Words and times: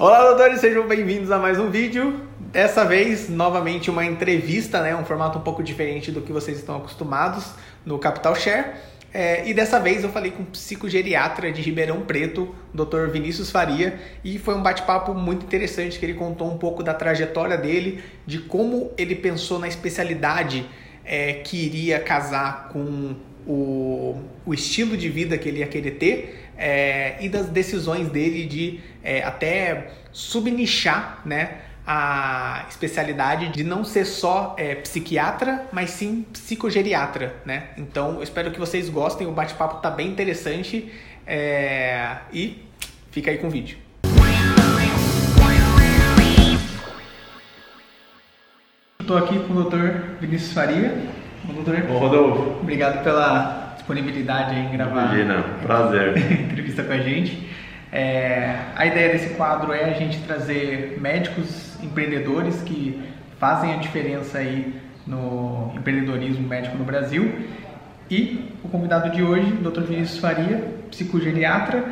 Olá, 0.00 0.26
doutores, 0.28 0.60
sejam 0.60 0.88
bem-vindos 0.88 1.30
a 1.30 1.38
mais 1.38 1.58
um 1.58 1.68
vídeo. 1.68 2.22
Dessa 2.38 2.86
vez, 2.86 3.28
novamente, 3.28 3.90
uma 3.90 4.02
entrevista, 4.02 4.80
né? 4.80 4.96
Um 4.96 5.04
formato 5.04 5.38
um 5.38 5.42
pouco 5.42 5.62
diferente 5.62 6.10
do 6.10 6.22
que 6.22 6.32
vocês 6.32 6.56
estão 6.56 6.78
acostumados 6.78 7.52
no 7.84 7.98
Capital 7.98 8.34
Share. 8.34 8.76
É, 9.12 9.46
e 9.46 9.52
dessa 9.52 9.78
vez 9.78 10.02
eu 10.02 10.08
falei 10.08 10.30
com 10.30 10.42
o 10.42 10.46
psicogeriatra 10.46 11.52
de 11.52 11.60
Ribeirão 11.60 12.00
Preto, 12.00 12.54
Dr. 12.72 13.10
Vinícius 13.12 13.50
Faria, 13.50 14.00
e 14.24 14.38
foi 14.38 14.54
um 14.54 14.62
bate-papo 14.62 15.12
muito 15.12 15.44
interessante 15.44 15.98
que 15.98 16.06
ele 16.06 16.14
contou 16.14 16.50
um 16.50 16.56
pouco 16.56 16.82
da 16.82 16.94
trajetória 16.94 17.58
dele, 17.58 18.02
de 18.26 18.38
como 18.38 18.92
ele 18.96 19.14
pensou 19.14 19.58
na 19.58 19.68
especialidade 19.68 20.64
é, 21.04 21.34
que 21.34 21.58
iria 21.58 22.00
casar 22.00 22.70
com 22.70 23.16
o, 23.46 24.18
o 24.46 24.54
estilo 24.54 24.96
de 24.96 25.10
vida 25.10 25.36
que 25.36 25.46
ele 25.46 25.58
ia 25.58 25.66
querer 25.66 25.92
ter 25.92 26.49
é, 26.60 27.16
e 27.20 27.28
das 27.28 27.48
decisões 27.48 28.10
dele 28.10 28.44
de 28.46 28.80
é, 29.02 29.24
até 29.24 29.92
subnichar 30.12 31.22
né, 31.24 31.56
a 31.86 32.66
especialidade 32.68 33.48
de 33.48 33.64
não 33.64 33.82
ser 33.82 34.04
só 34.04 34.54
é, 34.58 34.74
psiquiatra, 34.74 35.66
mas 35.72 35.90
sim 35.90 36.26
psicogeriatra. 36.30 37.34
Né? 37.46 37.68
Então 37.78 38.16
eu 38.16 38.22
espero 38.22 38.50
que 38.50 38.60
vocês 38.60 38.90
gostem, 38.90 39.26
o 39.26 39.32
bate-papo 39.32 39.78
está 39.78 39.90
bem 39.90 40.08
interessante 40.08 40.92
é, 41.26 42.16
e 42.30 42.62
fica 43.10 43.30
aí 43.30 43.38
com 43.38 43.46
o 43.46 43.50
vídeo. 43.50 43.78
Estou 49.00 49.16
aqui 49.16 49.38
com 49.40 49.54
o 49.54 49.64
Dr. 49.64 50.20
Vinícius 50.20 50.52
Faria. 50.52 50.94
doutor. 51.44 51.90
Ô, 51.90 51.98
Rodolfo. 51.98 52.60
Obrigado 52.60 53.02
pela 53.02 53.69
disponibilidade 53.80 54.54
em 54.54 54.70
gravar. 54.70 55.14
Imagina, 55.14 55.42
prazer. 55.62 56.16
entrevista 56.32 56.82
com 56.84 56.92
a 56.92 56.98
gente. 56.98 57.48
É, 57.92 58.56
a 58.76 58.86
ideia 58.86 59.12
desse 59.12 59.30
quadro 59.34 59.72
é 59.72 59.84
a 59.84 59.92
gente 59.94 60.20
trazer 60.20 60.98
médicos 61.00 61.76
empreendedores 61.82 62.62
que 62.62 63.02
fazem 63.38 63.74
a 63.74 63.76
diferença 63.78 64.38
aí 64.38 64.80
no 65.06 65.72
empreendedorismo 65.74 66.46
médico 66.46 66.76
no 66.76 66.84
Brasil. 66.84 67.32
E 68.08 68.54
o 68.62 68.68
convidado 68.68 69.10
de 69.10 69.22
hoje, 69.22 69.50
Dr. 69.52 69.82
Vinícius 69.82 70.18
Faria, 70.18 70.64
psicogeriatra, 70.90 71.84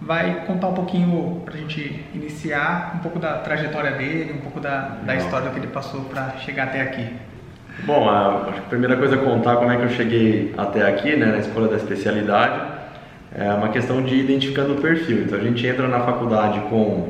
vai 0.00 0.44
contar 0.46 0.68
um 0.68 0.74
pouquinho 0.74 1.42
para 1.44 1.54
a 1.54 1.56
gente 1.56 2.04
iniciar 2.14 2.94
um 2.96 2.98
pouco 2.98 3.18
da 3.18 3.38
trajetória 3.38 3.92
dele, 3.92 4.32
um 4.32 4.40
pouco 4.42 4.60
da, 4.60 4.80
da 5.04 5.16
história 5.16 5.50
que 5.50 5.58
ele 5.58 5.68
passou 5.68 6.02
para 6.04 6.36
chegar 6.38 6.64
até 6.64 6.80
aqui. 6.80 7.06
Bom, 7.84 8.08
a, 8.08 8.46
acho 8.48 8.52
que 8.52 8.58
a 8.58 8.68
primeira 8.68 8.96
coisa 8.96 9.16
é 9.16 9.18
contar 9.18 9.56
como 9.56 9.70
é 9.70 9.76
que 9.76 9.82
eu 9.82 9.90
cheguei 9.90 10.54
até 10.56 10.86
aqui, 10.88 11.16
né, 11.16 11.26
na 11.26 11.38
escolha 11.38 11.68
da 11.68 11.76
especialidade. 11.76 12.60
É 13.36 13.52
uma 13.52 13.68
questão 13.68 14.02
de 14.02 14.14
identificando 14.14 14.74
o 14.74 14.80
perfil. 14.80 15.22
Então 15.22 15.38
a 15.38 15.42
gente 15.42 15.64
entra 15.66 15.86
na 15.86 16.00
faculdade 16.00 16.60
com, 16.68 17.08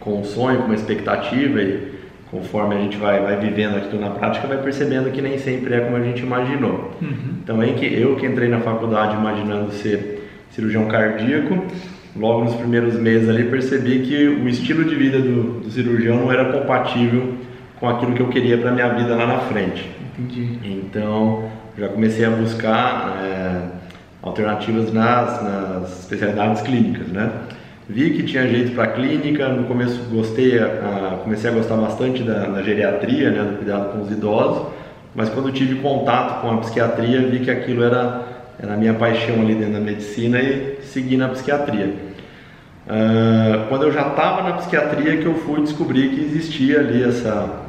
com 0.00 0.20
um 0.20 0.24
sonho, 0.24 0.58
com 0.58 0.64
uma 0.64 0.74
expectativa 0.74 1.62
e 1.62 1.92
conforme 2.30 2.74
a 2.74 2.78
gente 2.78 2.96
vai, 2.96 3.20
vai 3.20 3.36
vivendo 3.36 3.76
aquilo 3.76 4.00
na 4.00 4.10
prática, 4.10 4.48
vai 4.48 4.56
percebendo 4.56 5.10
que 5.10 5.20
nem 5.20 5.38
sempre 5.38 5.74
é 5.74 5.80
como 5.80 5.96
a 5.96 6.02
gente 6.02 6.22
imaginou. 6.22 6.90
Uhum. 7.00 7.34
Também 7.46 7.74
que 7.74 7.86
eu 7.86 8.16
que 8.16 8.26
entrei 8.26 8.48
na 8.48 8.60
faculdade 8.60 9.14
imaginando 9.14 9.70
ser 9.70 10.28
cirurgião 10.50 10.86
cardíaco, 10.86 11.66
logo 12.16 12.44
nos 12.44 12.54
primeiros 12.54 12.94
meses 12.94 13.28
ali 13.28 13.44
percebi 13.44 14.00
que 14.00 14.26
o 14.26 14.48
estilo 14.48 14.84
de 14.84 14.94
vida 14.94 15.18
do, 15.18 15.60
do 15.60 15.70
cirurgião 15.70 16.16
não 16.16 16.32
era 16.32 16.46
compatível 16.46 17.34
com 17.78 17.88
aquilo 17.88 18.14
que 18.14 18.20
eu 18.20 18.28
queria 18.28 18.56
para 18.58 18.70
minha 18.70 18.88
vida 18.88 19.14
lá 19.14 19.26
na 19.26 19.38
frente. 19.40 20.01
Entendi. 20.18 20.58
Então, 20.64 21.50
já 21.78 21.88
comecei 21.88 22.24
a 22.24 22.30
buscar 22.30 23.18
é, 23.22 23.60
alternativas 24.22 24.92
nas, 24.92 25.42
nas 25.42 26.00
especialidades 26.00 26.62
clínicas, 26.62 27.08
né? 27.08 27.30
Vi 27.88 28.10
que 28.10 28.22
tinha 28.22 28.46
jeito 28.46 28.74
para 28.74 28.88
clínica, 28.88 29.48
no 29.48 29.64
começo 29.64 30.00
gostei, 30.10 30.58
a, 30.58 31.18
comecei 31.22 31.50
a 31.50 31.52
gostar 31.52 31.76
bastante 31.76 32.22
da, 32.22 32.46
da, 32.46 32.62
geriatria, 32.62 33.30
né, 33.30 33.42
do 33.42 33.56
cuidado 33.56 33.92
com 33.92 34.02
os 34.02 34.10
idosos, 34.10 34.68
mas 35.14 35.28
quando 35.30 35.50
tive 35.50 35.76
contato 35.76 36.40
com 36.40 36.50
a 36.50 36.56
psiquiatria, 36.58 37.20
vi 37.22 37.40
que 37.40 37.50
aquilo 37.50 37.82
era, 37.82 38.22
era 38.58 38.74
a 38.74 38.76
minha 38.76 38.94
paixão 38.94 39.34
ali 39.40 39.54
dentro 39.54 39.74
da 39.74 39.80
medicina 39.80 40.40
e 40.40 40.78
segui 40.82 41.16
na 41.16 41.28
psiquiatria. 41.28 42.12
Uh, 42.86 43.68
quando 43.68 43.84
eu 43.84 43.92
já 43.92 44.08
estava 44.08 44.42
na 44.42 44.56
psiquiatria 44.56 45.18
que 45.18 45.26
eu 45.26 45.34
fui 45.34 45.60
descobrir 45.60 46.10
que 46.10 46.20
existia 46.20 46.80
ali 46.80 47.02
essa 47.02 47.62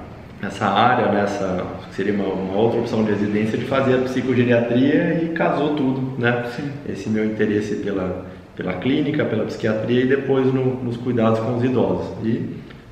essa 0.45 0.65
área, 0.65 1.11
nessa 1.11 1.47
né, 1.47 1.63
seria 1.91 2.13
uma, 2.13 2.25
uma, 2.25 2.57
outra 2.57 2.79
opção 2.79 3.03
de 3.03 3.11
residência 3.11 3.57
de 3.57 3.65
fazer 3.65 3.95
a 3.95 3.97
psicogeriatria 3.99 5.23
e 5.23 5.29
casou 5.29 5.75
tudo, 5.75 6.19
né? 6.19 6.45
Sim. 6.55 6.71
Esse 6.87 7.09
meu 7.09 7.25
interesse 7.25 7.75
pela 7.75 8.25
pela 8.55 8.73
clínica, 8.73 9.25
pela 9.25 9.45
psiquiatria 9.45 10.01
e 10.01 10.07
depois 10.07 10.53
no, 10.53 10.83
nos 10.83 10.97
cuidados 10.97 11.39
com 11.39 11.57
os 11.57 11.63
idosos. 11.63 12.07
E 12.23 12.49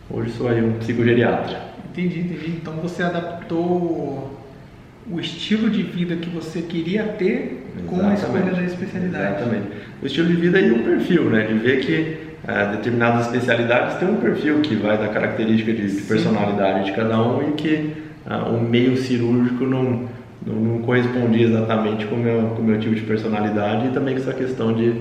hoje 0.09 0.31
sou 0.31 0.50
aí 0.50 0.63
um 0.63 0.73
psicogeriatra. 0.73 1.61
Entendi, 1.91 2.19
entendi. 2.19 2.51
Então 2.61 2.73
você 2.73 3.03
adaptou 3.03 4.38
o 5.09 5.19
estilo 5.19 5.69
de 5.69 5.84
vida 5.84 6.16
que 6.16 6.29
você 6.29 6.61
queria 6.61 7.03
ter 7.03 7.63
Exatamente. 7.75 7.88
com 7.88 8.07
a 8.07 8.13
escolha 8.13 8.53
da 8.53 8.63
especialidade. 8.63 9.35
Exatamente. 9.35 9.67
O 10.01 10.06
estilo 10.06 10.28
de 10.28 10.35
vida 10.35 10.59
e 10.59 10.72
um 10.72 10.84
perfil, 10.84 11.29
né? 11.29 11.45
De 11.45 11.53
ver 11.53 11.79
que 11.81 12.30
é, 12.47 12.72
determinadas 12.72 13.28
especialidades 13.28 13.97
têm 13.97 14.09
um 14.09 14.16
perfil 14.16 14.62
que 14.62 14.75
vai 14.75 14.97
da 14.97 15.09
característica 15.09 15.72
de, 15.74 15.96
de 15.96 16.02
personalidade 16.02 16.85
de 16.85 16.91
cada 16.94 17.22
um 17.22 17.50
e 17.50 17.52
que 17.53 17.94
uh, 18.25 18.56
o 18.56 18.59
meio 18.59 18.97
cirúrgico 18.97 19.63
não, 19.66 20.09
não, 20.46 20.56
não, 20.56 20.81
correspondia 20.81 21.46
exatamente 21.46 22.06
com 22.07 22.16
o 22.16 22.18
meu, 22.18 22.50
com 22.56 22.62
o 22.62 22.66
meu 22.66 22.79
tipo 22.79 22.96
de 22.96 23.02
personalidade 23.02 23.88
e 23.88 23.91
também 23.91 24.16
com 24.16 24.22
essa 24.22 24.34
questão 24.34 24.74
de, 24.74 24.91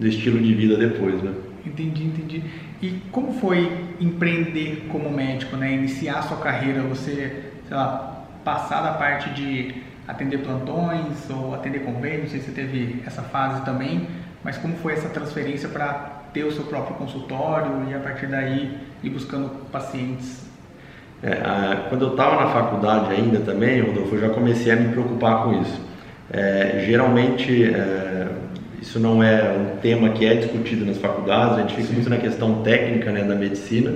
do 0.00 0.06
estilo 0.06 0.38
de 0.38 0.54
vida 0.54 0.76
depois, 0.76 1.22
né? 1.22 1.32
Entendi, 1.66 2.04
entendi. 2.04 2.42
E 2.80 2.98
como 3.12 3.32
foi 3.34 3.70
empreender 4.00 4.86
como 4.90 5.10
médico, 5.10 5.56
né? 5.56 5.74
Iniciar 5.74 6.22
sua 6.22 6.38
carreira, 6.38 6.80
você, 6.82 7.44
sei 7.68 7.76
lá, 7.76 8.24
passar 8.42 8.80
da 8.80 8.92
parte 8.92 9.28
de 9.30 9.74
atender 10.08 10.38
plantões 10.38 11.28
ou 11.28 11.54
atender 11.54 11.80
convênios, 11.80 12.22
não 12.22 12.30
sei 12.30 12.40
se 12.40 12.46
você 12.46 12.52
teve 12.52 13.02
essa 13.04 13.22
fase 13.22 13.64
também, 13.64 14.06
mas 14.42 14.56
como 14.56 14.76
foi 14.76 14.92
essa 14.92 15.08
transferência 15.08 15.68
para 15.68 16.15
ter 16.36 16.44
o 16.44 16.52
seu 16.52 16.64
próprio 16.64 16.96
consultório 16.96 17.88
e 17.90 17.94
a 17.94 17.98
partir 17.98 18.26
daí 18.26 18.76
ir 19.02 19.08
buscando 19.08 19.48
pacientes? 19.72 20.44
É, 21.22 21.32
a, 21.32 21.86
quando 21.88 22.04
eu 22.04 22.10
estava 22.10 22.44
na 22.44 22.50
faculdade 22.50 23.14
ainda 23.14 23.40
também, 23.40 23.80
Rodolfo, 23.80 24.16
eu 24.16 24.20
já 24.20 24.28
comecei 24.28 24.70
a 24.70 24.76
me 24.76 24.92
preocupar 24.92 25.44
com 25.44 25.62
isso. 25.62 25.80
É, 26.30 26.84
geralmente, 26.86 27.64
é, 27.64 28.28
isso 28.82 29.00
não 29.00 29.22
é 29.22 29.50
um 29.50 29.78
tema 29.78 30.10
que 30.10 30.26
é 30.26 30.34
discutido 30.34 30.84
nas 30.84 30.98
faculdades, 30.98 31.56
a 31.56 31.60
gente 31.62 31.74
fica 31.74 31.88
Sim. 31.88 31.94
muito 31.94 32.10
na 32.10 32.18
questão 32.18 32.62
técnica 32.62 33.10
né, 33.10 33.24
da 33.24 33.34
medicina, 33.34 33.94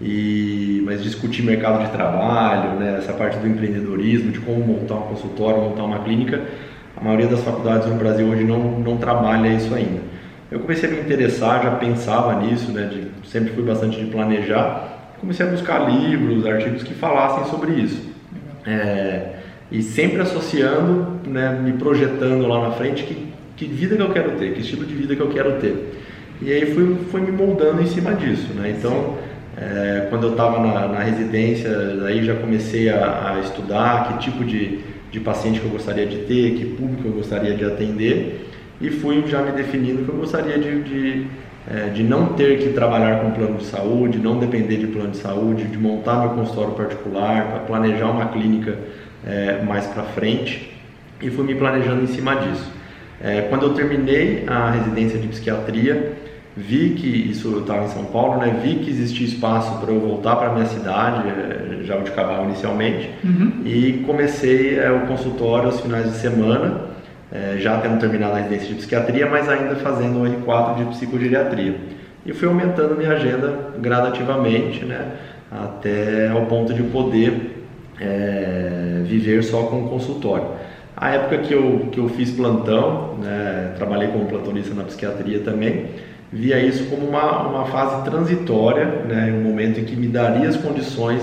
e, 0.00 0.82
mas 0.84 1.04
discutir 1.04 1.42
mercado 1.42 1.84
de 1.84 1.90
trabalho, 1.92 2.80
né, 2.80 2.96
essa 2.98 3.12
parte 3.12 3.38
do 3.38 3.46
empreendedorismo, 3.46 4.32
de 4.32 4.40
como 4.40 4.58
montar 4.58 4.96
um 4.96 5.02
consultório, 5.02 5.62
montar 5.62 5.84
uma 5.84 6.00
clínica, 6.00 6.42
a 6.96 7.04
maioria 7.04 7.28
das 7.28 7.42
faculdades 7.42 7.86
no 7.86 7.94
Brasil 7.94 8.26
hoje 8.26 8.42
não, 8.42 8.80
não 8.80 8.96
trabalha 8.96 9.48
isso 9.48 9.72
ainda. 9.72 10.15
Eu 10.50 10.60
comecei 10.60 10.88
a 10.88 10.92
me 10.92 11.00
interessar, 11.00 11.62
já 11.62 11.72
pensava 11.72 12.40
nisso, 12.40 12.70
né, 12.70 12.86
de, 12.86 13.28
sempre 13.28 13.52
fui 13.52 13.64
bastante 13.64 13.98
de 13.98 14.06
planejar, 14.06 15.14
comecei 15.20 15.44
a 15.44 15.50
buscar 15.50 15.90
livros, 15.90 16.46
artigos 16.46 16.84
que 16.84 16.94
falassem 16.94 17.44
sobre 17.50 17.72
isso. 17.72 18.00
É, 18.64 19.34
e 19.72 19.82
sempre 19.82 20.20
associando, 20.20 21.20
né, 21.28 21.58
me 21.60 21.72
projetando 21.72 22.46
lá 22.46 22.68
na 22.68 22.70
frente 22.72 23.02
que, 23.02 23.26
que 23.56 23.66
vida 23.66 23.96
que 23.96 24.02
eu 24.02 24.12
quero 24.12 24.32
ter, 24.32 24.52
que 24.52 24.60
estilo 24.60 24.84
de 24.84 24.94
vida 24.94 25.16
que 25.16 25.20
eu 25.20 25.28
quero 25.28 25.58
ter. 25.60 26.00
E 26.40 26.52
aí 26.52 26.66
fui, 26.72 26.96
fui 27.10 27.20
me 27.20 27.32
moldando 27.32 27.82
em 27.82 27.86
cima 27.86 28.14
disso. 28.14 28.52
Né? 28.54 28.76
Então, 28.78 29.16
é, 29.56 30.06
quando 30.10 30.28
eu 30.28 30.30
estava 30.32 30.60
na, 30.60 30.86
na, 30.86 31.00
residência, 31.00 31.70
aí 32.06 32.24
já 32.24 32.34
comecei 32.36 32.88
a, 32.88 33.32
a, 33.34 33.40
estudar 33.40 34.08
que 34.08 34.30
tipo 34.30 34.44
de, 34.44 34.80
de 35.10 35.18
paciente 35.18 35.58
que 35.58 35.66
eu 35.66 35.72
gostaria 35.72 36.06
de 36.06 36.18
ter, 36.18 36.54
que 36.54 36.66
público 36.66 37.08
eu 37.08 37.12
gostaria 37.12 37.54
de 37.54 37.64
atender 37.64 38.46
e 38.80 38.90
fui 38.90 39.24
já 39.26 39.42
me 39.42 39.52
definindo 39.52 40.04
que 40.04 40.08
eu 40.08 40.16
gostaria 40.16 40.58
de, 40.58 40.82
de, 40.82 41.26
é, 41.68 41.88
de 41.88 42.02
não 42.02 42.34
ter 42.34 42.58
que 42.58 42.70
trabalhar 42.70 43.20
com 43.20 43.30
plano 43.30 43.56
de 43.56 43.64
saúde, 43.64 44.18
não 44.18 44.38
depender 44.38 44.76
de 44.76 44.86
plano 44.86 45.10
de 45.10 45.18
saúde, 45.18 45.64
de 45.64 45.78
montar 45.78 46.20
meu 46.20 46.30
consultório 46.30 46.74
particular, 46.74 47.48
para 47.48 47.58
planejar 47.60 48.10
uma 48.10 48.26
clínica 48.26 48.76
é, 49.26 49.62
mais 49.62 49.86
para 49.86 50.02
frente 50.02 50.72
e 51.20 51.30
fui 51.30 51.44
me 51.44 51.54
planejando 51.54 52.02
em 52.02 52.06
cima 52.06 52.34
disso. 52.36 52.70
É, 53.22 53.42
quando 53.42 53.64
eu 53.64 53.74
terminei 53.74 54.44
a 54.46 54.70
residência 54.70 55.18
de 55.18 55.26
psiquiatria, 55.28 56.12
vi 56.56 56.90
que 56.90 57.06
isso 57.30 57.50
eu 57.52 57.60
estava 57.60 57.84
em 57.84 57.88
São 57.88 58.04
Paulo, 58.04 58.38
né? 58.38 58.60
Vi 58.62 58.76
que 58.76 58.90
existia 58.90 59.26
espaço 59.26 59.78
para 59.80 59.92
eu 59.92 60.00
voltar 60.00 60.36
para 60.36 60.52
minha 60.52 60.66
cidade, 60.66 61.28
é, 61.28 61.84
já 61.84 61.96
de 61.96 62.10
Cabal 62.10 62.44
inicialmente, 62.44 63.10
uhum. 63.24 63.62
e 63.64 64.04
comecei 64.06 64.78
é, 64.78 64.90
o 64.90 65.06
consultório 65.06 65.66
aos 65.66 65.80
finais 65.80 66.10
de 66.12 66.18
semana 66.18 66.95
é, 67.32 67.56
já 67.58 67.78
tendo 67.78 67.98
terminado 67.98 68.34
a 68.34 68.36
residência 68.38 68.68
de 68.68 68.74
psiquiatria, 68.74 69.28
mas 69.28 69.48
ainda 69.48 69.74
fazendo 69.76 70.22
o 70.22 70.24
R4 70.24 70.76
de 70.76 70.84
psicogeriatria. 70.86 71.74
E 72.24 72.32
fui 72.32 72.48
aumentando 72.48 72.96
minha 72.96 73.12
agenda 73.12 73.52
gradativamente, 73.78 74.84
né, 74.84 75.12
até 75.50 76.28
ao 76.28 76.46
ponto 76.46 76.74
de 76.74 76.82
poder 76.84 77.64
é, 78.00 79.02
viver 79.04 79.42
só 79.42 79.64
com 79.64 79.84
o 79.84 79.88
consultório. 79.88 80.46
A 80.96 81.10
época 81.10 81.38
que 81.38 81.52
eu, 81.52 81.88
que 81.92 81.98
eu 82.00 82.08
fiz 82.08 82.30
plantão, 82.30 83.16
né, 83.22 83.74
trabalhei 83.76 84.08
como 84.08 84.26
plantonista 84.26 84.74
na 84.74 84.82
psiquiatria 84.84 85.40
também, 85.40 85.90
via 86.32 86.58
isso 86.58 86.84
como 86.86 87.06
uma, 87.06 87.46
uma 87.46 87.66
fase 87.66 88.04
transitória, 88.04 88.84
né, 88.84 89.32
um 89.32 89.42
momento 89.42 89.78
em 89.78 89.84
que 89.84 89.94
me 89.94 90.08
daria 90.08 90.48
as 90.48 90.56
condições 90.56 91.22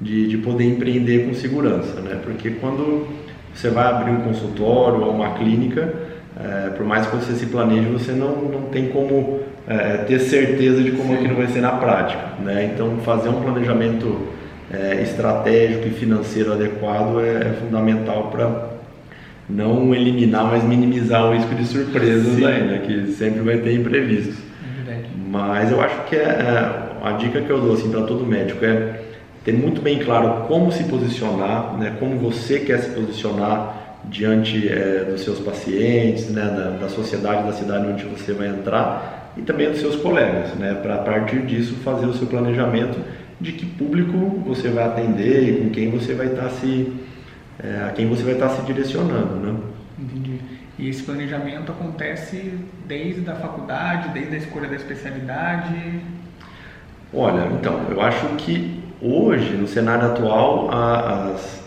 de, 0.00 0.28
de 0.28 0.38
poder 0.38 0.64
empreender 0.64 1.26
com 1.26 1.34
segurança, 1.34 2.00
né, 2.00 2.20
porque 2.24 2.50
quando 2.52 3.06
você 3.54 3.70
vai 3.70 3.86
abrir 3.86 4.12
um 4.12 4.20
consultório 4.20 5.02
ou 5.02 5.12
uma 5.12 5.34
clínica, 5.34 5.92
é, 6.38 6.70
por 6.70 6.86
mais 6.86 7.06
que 7.06 7.16
você 7.16 7.32
se 7.32 7.46
planeje, 7.46 7.88
você 7.88 8.12
não, 8.12 8.36
não 8.36 8.62
tem 8.70 8.88
como 8.88 9.40
é, 9.66 9.98
ter 9.98 10.20
certeza 10.20 10.82
de 10.82 10.92
como 10.92 11.08
Sim. 11.08 11.14
aquilo 11.14 11.36
vai 11.36 11.48
ser 11.48 11.60
na 11.60 11.72
prática. 11.72 12.22
Né? 12.44 12.70
Então, 12.72 12.98
fazer 13.04 13.28
um 13.28 13.42
planejamento 13.42 14.28
é, 14.72 15.02
estratégico 15.02 15.88
e 15.88 15.90
financeiro 15.90 16.52
adequado 16.52 17.20
é, 17.20 17.48
é 17.48 17.56
fundamental 17.60 18.30
para 18.30 18.68
não 19.48 19.94
eliminar, 19.94 20.44
mas 20.44 20.62
minimizar 20.62 21.24
o 21.26 21.32
risco 21.32 21.54
de 21.54 21.64
surpresas 21.64 22.36
aí, 22.36 22.62
né? 22.62 22.82
que 22.86 23.12
sempre 23.12 23.40
vai 23.40 23.58
ter 23.58 23.74
imprevistos. 23.74 24.36
É 24.86 25.00
mas 25.28 25.70
eu 25.72 25.80
acho 25.80 26.04
que 26.04 26.16
é, 26.16 26.20
é, 26.20 26.88
a 27.02 27.12
dica 27.12 27.40
que 27.40 27.50
eu 27.50 27.60
dou 27.60 27.74
assim, 27.74 27.90
para 27.90 28.02
todo 28.02 28.26
médico 28.26 28.64
é 28.64 29.00
ter 29.48 29.54
muito 29.54 29.80
bem 29.80 29.98
claro 29.98 30.46
como 30.46 30.70
se 30.70 30.84
posicionar, 30.84 31.74
né? 31.78 31.96
como 31.98 32.18
você 32.18 32.60
quer 32.60 32.80
se 32.80 32.90
posicionar 32.90 33.96
diante 34.04 34.68
é, 34.68 35.06
dos 35.10 35.22
seus 35.22 35.40
pacientes, 35.40 36.28
né, 36.28 36.44
da, 36.44 36.70
da, 36.76 36.88
sociedade 36.90 37.46
da 37.46 37.52
cidade 37.54 37.86
onde 37.86 38.04
você 38.04 38.34
vai 38.34 38.48
entrar 38.48 39.32
e 39.38 39.42
também 39.42 39.70
dos 39.70 39.80
seus 39.80 39.96
colegas, 39.96 40.54
né, 40.54 40.74
para 40.74 40.96
a 40.96 40.98
partir 40.98 41.46
disso 41.46 41.76
fazer 41.76 42.04
o 42.04 42.12
seu 42.12 42.26
planejamento 42.26 42.98
de 43.40 43.52
que 43.52 43.64
público 43.64 44.18
você 44.44 44.68
vai 44.68 44.84
atender 44.84 45.48
e 45.48 45.62
com 45.62 45.70
quem 45.70 45.90
você 45.90 46.12
vai 46.12 46.26
estar 46.26 46.42
tá 46.42 46.50
se 46.50 46.92
é, 47.58 47.86
a 47.88 47.92
quem 47.92 48.06
você 48.06 48.22
vai 48.24 48.34
estar 48.34 48.48
tá 48.48 48.54
se 48.54 48.62
direcionando, 48.62 49.34
né? 49.36 49.58
Entendi. 49.98 50.38
E 50.78 50.88
esse 50.88 51.02
planejamento 51.02 51.72
acontece 51.72 52.52
desde 52.86 53.28
a 53.28 53.34
faculdade, 53.34 54.10
desde 54.10 54.34
a 54.34 54.38
escolha 54.38 54.68
da 54.68 54.76
especialidade? 54.76 56.00
Olha, 57.12 57.48
então, 57.58 57.80
eu 57.90 58.00
acho 58.02 58.26
que 58.36 58.82
hoje, 59.00 59.54
no 59.54 59.66
cenário 59.66 60.06
atual, 60.06 60.68
as, 60.70 61.62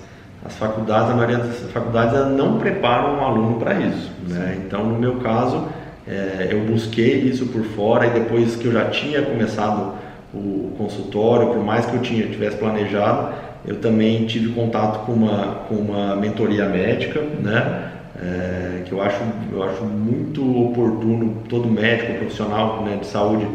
as 0.46 0.56
faculdades, 0.56 1.10
a 1.10 1.16
maioria 1.16 1.40
das 1.40 1.62
faculdades 1.72 2.38
não 2.38 2.60
preparam 2.60 3.16
um 3.16 3.26
aluno 3.26 3.60
para 3.60 3.74
isso. 3.80 4.12
Né? 4.28 4.62
Então, 4.64 4.86
no 4.86 5.00
meu 5.00 5.16
caso, 5.16 5.68
é, 6.08 6.50
eu 6.52 6.62
busquei 6.66 7.22
isso 7.22 7.48
por 7.48 7.64
fora 7.64 8.06
e 8.06 8.10
depois 8.12 8.56
que 8.56 8.66
eu 8.66 8.72
já 8.72 8.86
tinha 8.86 9.24
começado 9.24 9.94
o 10.32 10.74
consultório, 10.78 11.48
por 11.48 11.64
mais 11.64 11.88
que 11.88 11.96
eu 11.96 12.02
tinha, 12.02 12.28
tivesse 12.28 12.58
planejado, 12.58 13.34
eu 13.66 13.78
também 13.78 14.26
tive 14.26 14.54
contato 14.54 15.06
com 15.06 15.12
uma, 15.14 15.56
com 15.68 15.76
uma 15.76 16.16
mentoria 16.16 16.66
médica, 16.70 17.20
né? 17.20 17.88
É, 18.24 18.84
que 18.86 18.92
eu 18.92 19.02
acho, 19.02 19.20
eu 19.52 19.64
acho 19.64 19.84
muito 19.84 20.44
oportuno 20.68 21.38
todo 21.50 21.68
médico 21.68 22.20
profissional 22.20 22.84
né, 22.84 22.98
de 22.98 23.08
saúde 23.08 23.48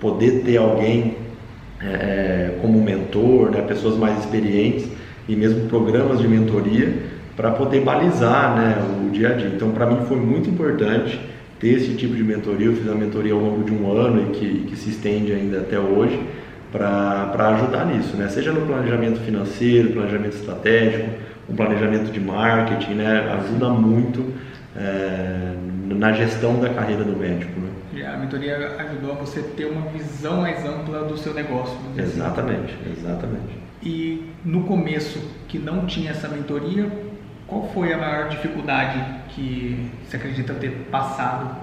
poder 0.00 0.42
ter 0.44 0.56
alguém 0.56 1.14
é, 1.84 2.58
como 2.60 2.82
mentor, 2.82 3.50
né, 3.50 3.62
pessoas 3.62 3.96
mais 3.96 4.18
experientes 4.18 4.88
e 5.28 5.36
mesmo 5.36 5.68
programas 5.68 6.18
de 6.18 6.28
mentoria 6.28 6.92
para 7.36 7.50
poder 7.50 7.80
balizar 7.80 8.54
né, 8.56 8.76
o 9.06 9.10
dia 9.10 9.30
a 9.30 9.32
dia. 9.32 9.48
Então, 9.54 9.70
para 9.70 9.86
mim 9.86 10.06
foi 10.06 10.16
muito 10.16 10.48
importante 10.48 11.20
ter 11.58 11.68
esse 11.68 11.94
tipo 11.94 12.14
de 12.14 12.22
mentoria. 12.22 12.66
Eu 12.66 12.76
fiz 12.76 12.88
a 12.88 12.94
mentoria 12.94 13.32
ao 13.32 13.40
longo 13.40 13.64
de 13.64 13.72
um 13.72 13.90
ano 13.90 14.28
e 14.28 14.36
que, 14.36 14.64
que 14.68 14.76
se 14.76 14.90
estende 14.90 15.32
ainda 15.32 15.58
até 15.58 15.78
hoje 15.78 16.20
para 16.70 17.54
ajudar 17.54 17.86
nisso, 17.86 18.16
né? 18.16 18.28
seja 18.28 18.50
no 18.50 18.62
planejamento 18.62 19.20
financeiro, 19.20 19.90
planejamento 19.90 20.34
estratégico, 20.34 21.08
um 21.48 21.54
planejamento 21.54 22.10
de 22.10 22.18
marketing, 22.18 22.94
né? 22.94 23.32
ajuda 23.38 23.68
muito 23.68 24.24
é, 24.76 25.54
na 25.88 26.12
gestão 26.12 26.60
da 26.60 26.70
carreira 26.70 27.04
do 27.04 27.16
médico. 27.16 27.58
Né? 27.60 27.70
E 27.92 28.02
a 28.04 28.16
mentoria 28.16 28.76
ajudou 28.78 29.12
a 29.12 29.14
você 29.14 29.40
ter 29.42 29.66
uma 29.66 29.88
visão 29.90 30.42
mais 30.42 30.64
ampla 30.64 31.04
do 31.04 31.16
seu 31.16 31.32
negócio. 31.32 31.76
Assim. 31.92 32.02
Exatamente, 32.02 32.74
assim. 32.74 32.92
exatamente. 32.98 33.64
E 33.82 34.30
no 34.44 34.64
começo, 34.64 35.20
que 35.46 35.58
não 35.58 35.86
tinha 35.86 36.10
essa 36.10 36.28
mentoria, 36.28 36.90
qual 37.46 37.68
foi 37.72 37.92
a 37.92 37.98
maior 37.98 38.28
dificuldade 38.28 38.98
que 39.28 39.90
você 40.04 40.16
acredita 40.16 40.54
ter 40.54 40.70
passado? 40.90 41.56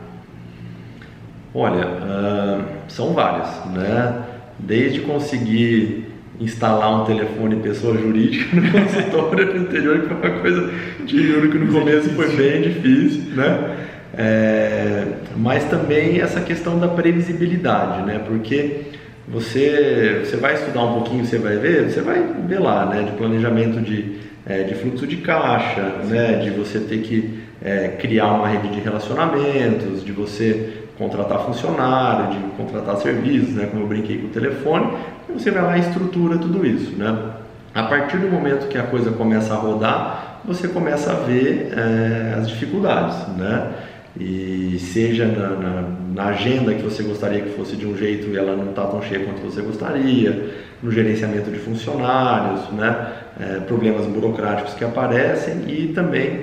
Olha, 1.53 1.85
uh, 1.85 2.63
são 2.87 3.13
várias, 3.13 3.65
né? 3.65 4.23
Desde 4.57 5.01
conseguir 5.01 6.10
instalar 6.41 7.01
um 7.01 7.05
telefone 7.05 7.55
pessoa 7.57 7.97
jurídica 7.97 8.55
no 8.59 8.71
consultório 8.71 9.53
no 9.53 9.61
interior, 9.61 10.01
que 10.01 10.07
foi 10.07 10.29
uma 10.29 10.39
coisa 10.39 10.71
de 11.05 11.27
juro 11.27 11.49
que 11.49 11.57
no 11.57 11.71
começo 11.71 12.09
foi 12.09 12.35
bem 12.35 12.61
difícil, 12.61 13.35
né? 13.35 13.77
É, 14.17 15.05
mas 15.37 15.63
também 15.65 16.19
essa 16.19 16.41
questão 16.41 16.77
da 16.79 16.87
previsibilidade, 16.87 18.05
né? 18.05 18.21
Porque 18.25 18.81
você, 19.27 20.23
você 20.25 20.35
vai 20.35 20.55
estudar 20.55 20.83
um 20.83 20.93
pouquinho, 20.95 21.23
você 21.23 21.37
vai 21.37 21.55
ver, 21.57 21.89
você 21.89 22.01
vai 22.01 22.21
ver 22.47 22.59
lá, 22.59 22.85
né? 22.85 23.03
De 23.03 23.11
planejamento 23.11 23.79
de, 23.79 24.17
é, 24.45 24.63
de 24.63 24.75
fluxo 24.75 25.07
de 25.07 25.17
caixa, 25.17 25.81
né? 26.09 26.41
De 26.43 26.49
você 26.49 26.79
ter 26.79 26.99
que 26.99 27.39
é, 27.63 27.89
criar 27.99 28.33
uma 28.33 28.47
rede 28.47 28.69
de 28.69 28.81
relacionamentos, 28.81 30.03
de 30.03 30.11
você 30.11 30.73
contratar 31.01 31.39
funcionário, 31.39 32.37
de 32.37 32.39
contratar 32.55 32.97
serviços, 32.97 33.55
né? 33.55 33.67
Como 33.71 33.83
eu 33.83 33.87
brinquei 33.87 34.19
com 34.19 34.27
o 34.27 34.29
telefone, 34.29 34.93
e 35.27 35.33
você 35.33 35.49
vai 35.49 35.63
lá 35.63 35.77
e 35.77 35.81
estrutura 35.81 36.37
tudo 36.37 36.65
isso, 36.65 36.91
né? 36.95 37.31
A 37.73 37.83
partir 37.83 38.17
do 38.17 38.29
momento 38.29 38.67
que 38.67 38.77
a 38.77 38.83
coisa 38.83 39.11
começa 39.11 39.53
a 39.53 39.57
rodar, 39.57 40.41
você 40.45 40.67
começa 40.67 41.11
a 41.11 41.15
ver 41.15 41.73
é, 41.75 42.35
as 42.37 42.47
dificuldades, 42.47 43.27
né? 43.37 43.71
e 44.19 44.77
seja 44.77 45.25
na, 45.25 45.49
na, 45.51 45.83
na, 46.13 46.25
agenda 46.25 46.73
que 46.73 46.81
você 46.81 47.01
gostaria 47.01 47.41
que 47.41 47.51
fosse 47.51 47.77
de 47.77 47.87
um 47.87 47.95
jeito 47.95 48.27
e 48.27 48.37
ela 48.37 48.57
não 48.57 48.71
está 48.71 48.85
tão 48.85 49.01
cheia 49.01 49.23
quanto 49.23 49.39
você 49.41 49.61
gostaria, 49.61 50.51
no 50.83 50.91
gerenciamento 50.91 51.49
de 51.49 51.57
funcionários, 51.59 52.69
né? 52.71 53.13
É, 53.39 53.59
problemas 53.61 54.05
burocráticos 54.07 54.73
que 54.73 54.83
aparecem 54.83 55.63
e 55.67 55.93
também 55.95 56.41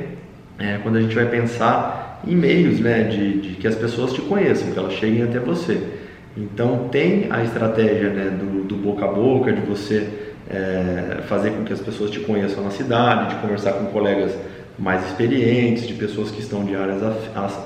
é, 0.59 0.79
quando 0.83 0.97
a 0.97 1.01
gente 1.03 1.15
vai 1.15 1.27
pensar 1.27 2.08
em 2.27 2.35
meios 2.35 2.81
né, 2.81 3.05
de, 3.05 3.41
de, 3.41 3.49
que 3.57 3.67
as 3.67 3.75
pessoas 3.75 4.13
te 4.13 4.21
conheçam, 4.23 4.73
que 4.73 4.79
elas 4.79 4.95
cheguem 4.95 5.23
até 5.23 5.39
você. 5.39 5.81
Então 6.37 6.89
tem 6.91 7.27
a 7.31 7.43
estratégia 7.43 8.11
né, 8.11 8.31
do, 8.31 8.65
do 8.65 8.77
boca 8.77 9.05
a 9.05 9.09
boca, 9.09 9.53
de 9.53 9.61
você 9.61 10.09
é, 10.49 11.23
fazer 11.27 11.51
com 11.51 11.65
que 11.65 11.73
as 11.73 11.81
pessoas 11.81 12.11
te 12.11 12.21
conheçam 12.21 12.63
na 12.63 12.71
cidade, 12.71 13.35
de 13.35 13.41
conversar 13.41 13.73
com 13.75 13.87
colegas 13.87 14.33
mais 14.79 15.05
experientes, 15.07 15.87
de 15.87 15.95
pessoas 15.95 16.31
que 16.31 16.41
estão 16.41 16.65
de 16.65 16.75
áreas 16.77 17.03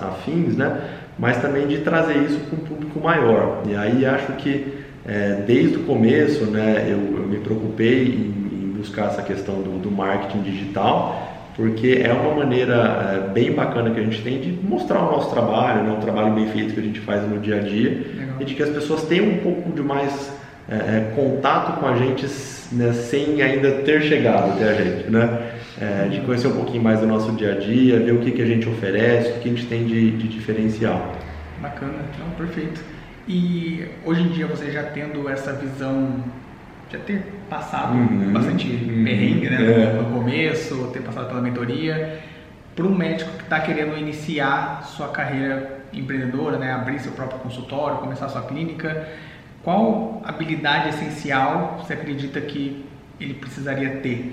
afins, 0.01 0.57
né? 0.57 0.81
mas 1.19 1.41
também 1.41 1.67
de 1.67 1.79
trazer 1.79 2.17
isso 2.19 2.39
para 2.41 2.59
um 2.59 2.63
público 2.63 3.01
maior. 3.01 3.63
E 3.69 3.77
aí 3.77 4.07
acho 4.07 4.33
que 4.35 4.83
é, 5.07 5.43
desde 5.47 5.77
o 5.77 5.81
começo 5.85 6.45
né, 6.47 6.87
eu, 6.89 7.19
eu 7.19 7.27
me 7.27 7.39
preocupei 7.39 8.07
em, 8.07 8.65
em, 8.65 8.75
buscar 8.77 9.07
essa 9.07 9.23
questão 9.23 9.57
do, 9.57 9.79
do, 9.79 9.91
marketing 9.91 10.43
digital, 10.43 11.32
porque 11.57 12.03
é 12.05 12.13
uma 12.13 12.35
maneira 12.35 12.75
é, 12.75 13.33
bem 13.33 13.53
bacana 13.53 13.91
que 13.91 14.01
a 14.01 14.03
gente 14.03 14.23
tem 14.23 14.41
de 14.41 14.53
mostrar 14.67 15.01
o 15.01 15.13
nosso 15.13 15.31
trabalho, 15.31 15.85
né, 15.85 15.93
o 15.93 16.01
trabalho 16.01 16.33
bem 16.35 16.47
feito 16.49 16.75
que 16.75 16.81
a 16.81 16.83
gente 16.83 17.01
faz 17.01 17.29
no 17.29 17.39
dia 17.39 17.57
a 17.57 17.61
dia, 17.61 17.91
Legal. 17.91 18.37
e 18.41 18.45
de 18.45 18.55
que 18.55 18.63
as 18.63 18.71
pessoas 18.71 19.03
tenham 19.03 19.27
um 19.27 19.39
pouco 19.39 19.71
de 19.73 19.83
mais 19.83 20.33
é, 20.69 20.75
é 20.75 21.13
contato 21.15 21.81
com 21.81 21.87
a 21.87 21.97
gente 21.97 22.27
né, 22.73 22.93
sem 22.93 23.43
ainda 23.43 23.71
ter 23.83 24.03
chegado 24.03 24.53
até 24.53 24.71
a 24.71 24.75
gente. 24.75 25.11
Né? 25.11 25.53
é, 25.83 26.09
de 26.09 26.21
conhecer 26.21 26.47
um 26.47 26.57
pouquinho 26.57 26.83
mais 26.83 27.01
do 27.01 27.07
nosso 27.07 27.33
dia 27.33 27.53
a 27.53 27.59
dia, 27.59 27.99
ver 27.99 28.13
o 28.13 28.21
que, 28.21 28.31
que 28.31 28.43
a 28.43 28.47
gente 28.47 28.69
oferece, 28.69 29.31
o 29.31 29.41
que 29.41 29.49
a 29.49 29.53
gente 29.53 29.67
tem 29.67 29.85
de, 29.85 30.11
de 30.13 30.29
diferencial. 30.29 31.17
Bacana, 31.61 31.95
então, 32.15 32.29
perfeito. 32.37 32.81
E 33.27 33.87
hoje 34.05 34.23
em 34.23 34.29
dia 34.29 34.47
você 34.47 34.71
já 34.71 34.83
tendo 34.85 35.29
essa 35.29 35.53
visão, 35.53 36.23
já 36.93 36.99
ter 36.99 37.23
passado 37.49 37.95
uhum, 37.95 38.33
bastante 38.33 38.69
uhum, 38.69 39.05
perrengue 39.05 39.49
né, 39.49 39.63
é. 39.63 39.93
no 39.95 40.05
começo, 40.11 40.91
ter 40.93 41.01
passado 41.01 41.29
pela 41.29 41.41
mentoria, 41.41 42.21
para 42.77 42.85
um 42.85 42.95
médico 42.95 43.31
que 43.37 43.45
está 43.45 43.61
querendo 43.61 43.97
iniciar 43.97 44.83
sua 44.85 45.09
carreira 45.09 45.81
empreendedora, 45.93 46.59
né, 46.59 46.73
abrir 46.73 46.99
seu 47.01 47.13
próprio 47.13 47.39
consultório, 47.41 47.99
começar 47.99 48.29
sua 48.29 48.43
clínica, 48.43 49.09
qual 49.63 50.23
habilidade 50.25 50.91
essencial 50.91 51.79
você 51.79 51.95
acredita 51.95 52.41
que 52.41 52.85
ele 53.21 53.35
precisaria 53.35 53.97
ter 53.97 54.33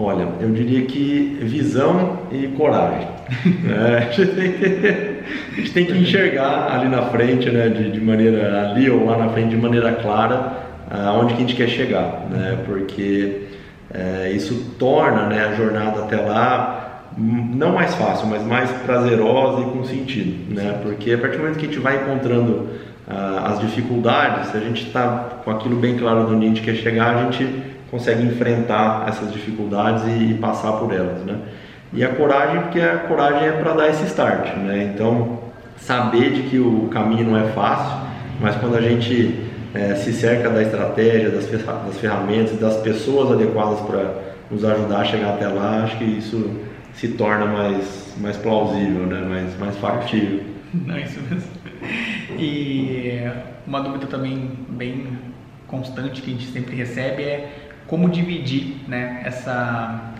Olha, 0.00 0.28
eu 0.40 0.52
diria 0.52 0.86
que 0.86 1.38
visão 1.42 2.20
e 2.30 2.46
coragem. 2.48 3.08
é, 3.68 4.04
que, 4.06 4.22
a, 4.22 5.56
gente 5.56 5.72
tem 5.72 5.86
que, 5.86 5.92
enxergar 5.92 6.72
ali 6.72 6.88
na 6.88 7.02
frente, 7.06 7.50
né, 7.50 7.68
de, 7.68 7.90
de, 7.90 8.00
maneira 8.00 8.70
ali 8.70 8.88
ou 8.88 9.04
lá 9.04 9.18
na 9.18 9.28
frente, 9.30 9.50
de 9.50 9.56
maneira 9.56 9.92
clara, 9.94 10.67
aonde 10.90 11.34
que 11.34 11.42
a 11.42 11.46
gente 11.46 11.54
quer 11.54 11.68
chegar, 11.68 12.26
né, 12.30 12.58
porque 12.64 13.48
é, 13.92 14.32
isso 14.34 14.74
torna 14.78 15.26
né, 15.26 15.46
a 15.46 15.54
jornada 15.54 16.00
até 16.00 16.16
lá 16.16 16.84
não 17.16 17.72
mais 17.72 17.94
fácil, 17.94 18.28
mas 18.28 18.44
mais 18.44 18.70
prazerosa 18.70 19.62
e 19.62 19.64
com 19.70 19.84
sentido, 19.84 20.54
né, 20.54 20.78
porque 20.82 21.12
a 21.12 21.18
partir 21.18 21.36
do 21.36 21.42
momento 21.42 21.58
que 21.58 21.66
a 21.66 21.68
gente 21.68 21.80
vai 21.80 21.96
encontrando 21.96 22.68
ah, 23.10 23.52
as 23.52 23.60
dificuldades, 23.60 24.50
se 24.50 24.56
a 24.56 24.60
gente 24.60 24.86
está 24.86 25.40
com 25.42 25.50
aquilo 25.50 25.76
bem 25.76 25.96
claro 25.96 26.26
de 26.26 26.34
onde 26.34 26.44
a 26.44 26.48
gente 26.48 26.60
quer 26.60 26.74
chegar, 26.74 27.16
a 27.16 27.22
gente 27.22 27.62
consegue 27.90 28.22
enfrentar 28.22 29.06
essas 29.08 29.32
dificuldades 29.32 30.04
e, 30.04 30.32
e 30.32 30.34
passar 30.34 30.72
por 30.72 30.92
elas, 30.92 31.24
né? 31.24 31.38
E 31.90 32.04
a 32.04 32.08
coragem, 32.08 32.60
porque 32.60 32.80
a 32.80 32.98
coragem 32.98 33.48
é 33.48 33.52
para 33.52 33.72
dar 33.72 33.88
esse 33.88 34.04
start, 34.04 34.54
né? 34.56 34.92
Então, 34.94 35.38
saber 35.78 36.32
de 36.32 36.42
que 36.42 36.58
o 36.58 36.88
caminho 36.92 37.30
não 37.30 37.38
é 37.38 37.44
fácil, 37.52 37.96
mas 38.42 38.54
quando 38.56 38.76
a 38.76 38.80
gente 38.82 39.42
é, 39.74 39.94
se 39.94 40.12
cerca 40.12 40.48
da 40.50 40.62
estratégia, 40.62 41.30
das, 41.30 41.46
das 41.46 41.98
ferramentas, 41.98 42.58
das 42.58 42.76
pessoas 42.78 43.32
adequadas 43.32 43.80
para 43.80 44.28
nos 44.50 44.64
ajudar 44.64 45.00
a 45.00 45.04
chegar 45.04 45.34
até 45.34 45.46
lá, 45.46 45.84
acho 45.84 45.98
que 45.98 46.04
isso 46.04 46.58
se 46.94 47.08
torna 47.08 47.46
mais, 47.46 48.14
mais 48.18 48.36
plausível, 48.36 49.06
né? 49.06 49.20
mais, 49.20 49.58
mais 49.58 49.76
factível. 49.76 50.42
Não, 50.72 50.94
é 50.94 51.02
isso 51.02 51.20
mesmo. 51.30 51.50
E 52.38 53.22
uma 53.66 53.80
dúvida 53.80 54.06
também 54.06 54.50
bem 54.68 55.06
constante 55.66 56.22
que 56.22 56.30
a 56.30 56.34
gente 56.34 56.46
sempre 56.50 56.74
recebe 56.74 57.22
é 57.22 57.52
como 57.86 58.08
dividir 58.08 58.76
né, 58.86 59.22
essa, 59.24 60.12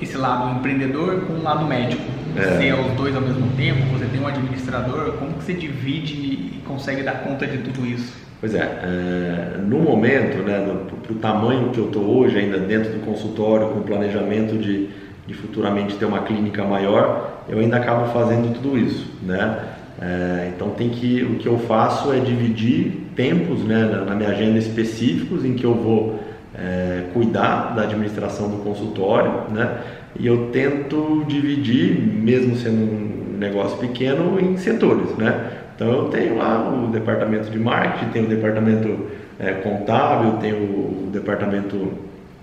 esse 0.00 0.16
lado 0.16 0.58
empreendedor 0.58 1.20
com 1.26 1.34
o 1.34 1.42
lado 1.42 1.64
médico. 1.64 2.02
É. 2.36 2.58
Ser 2.58 2.74
os 2.74 2.92
dois 2.92 3.14
ao 3.14 3.22
mesmo 3.22 3.48
tempo, 3.56 3.80
você 3.92 4.06
tem 4.06 4.20
um 4.20 4.26
administrador, 4.26 5.12
como 5.12 5.34
que 5.34 5.44
você 5.44 5.54
divide 5.54 6.14
e 6.14 6.62
consegue 6.66 7.02
dar 7.02 7.22
conta 7.22 7.46
de 7.46 7.58
tudo 7.58 7.86
isso? 7.86 8.25
Pois 8.40 8.54
é, 8.54 8.60
é 8.60 9.58
no 9.66 9.78
momento, 9.78 10.42
né, 10.42 10.64
para 11.02 11.12
o 11.12 11.16
tamanho 11.16 11.70
que 11.70 11.78
eu 11.78 11.86
estou 11.86 12.02
hoje, 12.18 12.38
ainda 12.38 12.58
dentro 12.58 12.92
do 12.92 13.04
consultório, 13.04 13.68
com 13.68 13.80
o 13.80 13.82
planejamento 13.82 14.58
de, 14.58 14.88
de 15.26 15.34
futuramente 15.34 15.96
ter 15.96 16.04
uma 16.04 16.20
clínica 16.22 16.62
maior, 16.62 17.44
eu 17.48 17.58
ainda 17.58 17.76
acabo 17.76 18.12
fazendo 18.12 18.52
tudo 18.54 18.76
isso, 18.78 19.10
né? 19.22 19.58
É, 20.00 20.50
então 20.54 20.70
tem 20.70 20.90
que 20.90 21.22
o 21.22 21.36
que 21.36 21.46
eu 21.46 21.58
faço 21.60 22.12
é 22.12 22.20
dividir 22.20 23.06
tempos 23.16 23.64
né, 23.64 23.88
na, 23.90 24.04
na 24.04 24.14
minha 24.14 24.28
agenda 24.28 24.58
específicos 24.58 25.42
em 25.42 25.54
que 25.54 25.64
eu 25.64 25.72
vou 25.74 26.20
é, 26.54 27.04
cuidar 27.14 27.74
da 27.74 27.82
administração 27.82 28.50
do 28.50 28.58
consultório, 28.58 29.50
né? 29.50 29.78
E 30.18 30.26
eu 30.26 30.48
tento 30.50 31.24
dividir, 31.26 31.98
mesmo 31.98 32.56
sendo 32.56 32.82
um 32.82 33.36
negócio 33.38 33.78
pequeno, 33.78 34.38
em 34.40 34.56
setores, 34.56 35.14
né? 35.16 35.50
Então 35.76 35.92
eu 35.92 36.04
tenho 36.08 36.38
lá 36.38 36.68
o 36.68 36.88
departamento 36.88 37.50
de 37.50 37.58
marketing, 37.58 38.10
tenho 38.10 38.24
o 38.24 38.28
departamento 38.28 39.06
é, 39.38 39.52
contábil, 39.52 40.32
tenho 40.40 40.56
o 40.56 41.10
departamento 41.12 41.92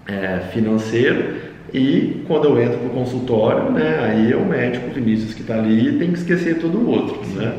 é, 0.07 0.39
financeiro 0.51 1.41
e 1.73 2.23
quando 2.27 2.45
eu 2.45 2.61
entro 2.61 2.77
para 2.77 2.87
o 2.87 2.91
consultório, 2.91 3.71
né, 3.71 3.99
aí 4.03 4.31
é 4.31 4.35
o 4.35 4.45
médico 4.45 4.91
Vinícius 4.91 5.33
que 5.33 5.41
está 5.41 5.55
ali 5.55 5.89
e 5.89 5.97
tem 5.97 6.11
que 6.11 6.19
esquecer 6.19 6.59
todo 6.59 6.77
o 6.77 6.87
outro. 6.87 7.19
Né? 7.35 7.51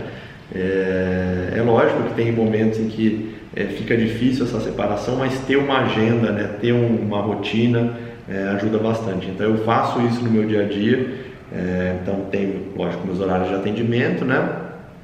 É, 0.55 1.55
é, 1.57 1.63
lógico 1.63 2.05
que 2.05 2.15
tem 2.15 2.31
momentos 2.31 2.79
em 2.79 2.87
que 2.87 3.35
é, 3.57 3.65
fica 3.65 3.97
difícil 3.97 4.45
essa 4.45 4.61
separação, 4.61 5.17
mas 5.17 5.37
ter 5.41 5.57
uma 5.57 5.81
agenda, 5.81 6.31
né, 6.31 6.49
ter 6.61 6.73
um, 6.73 6.97
uma 7.03 7.21
rotina 7.21 7.97
é, 8.29 8.51
ajuda 8.55 8.79
bastante. 8.79 9.27
Então 9.27 9.47
eu 9.51 9.65
faço 9.65 10.01
isso 10.03 10.23
no 10.23 10.31
meu 10.31 10.47
dia 10.47 10.63
a 10.63 10.69
dia, 10.69 11.09
é, 11.53 11.97
então 12.01 12.27
tenho, 12.31 12.67
lógico, 12.77 13.05
meus 13.05 13.21
horários 13.21 13.49
de 13.49 13.55
atendimento, 13.57 14.25
né, 14.25 14.49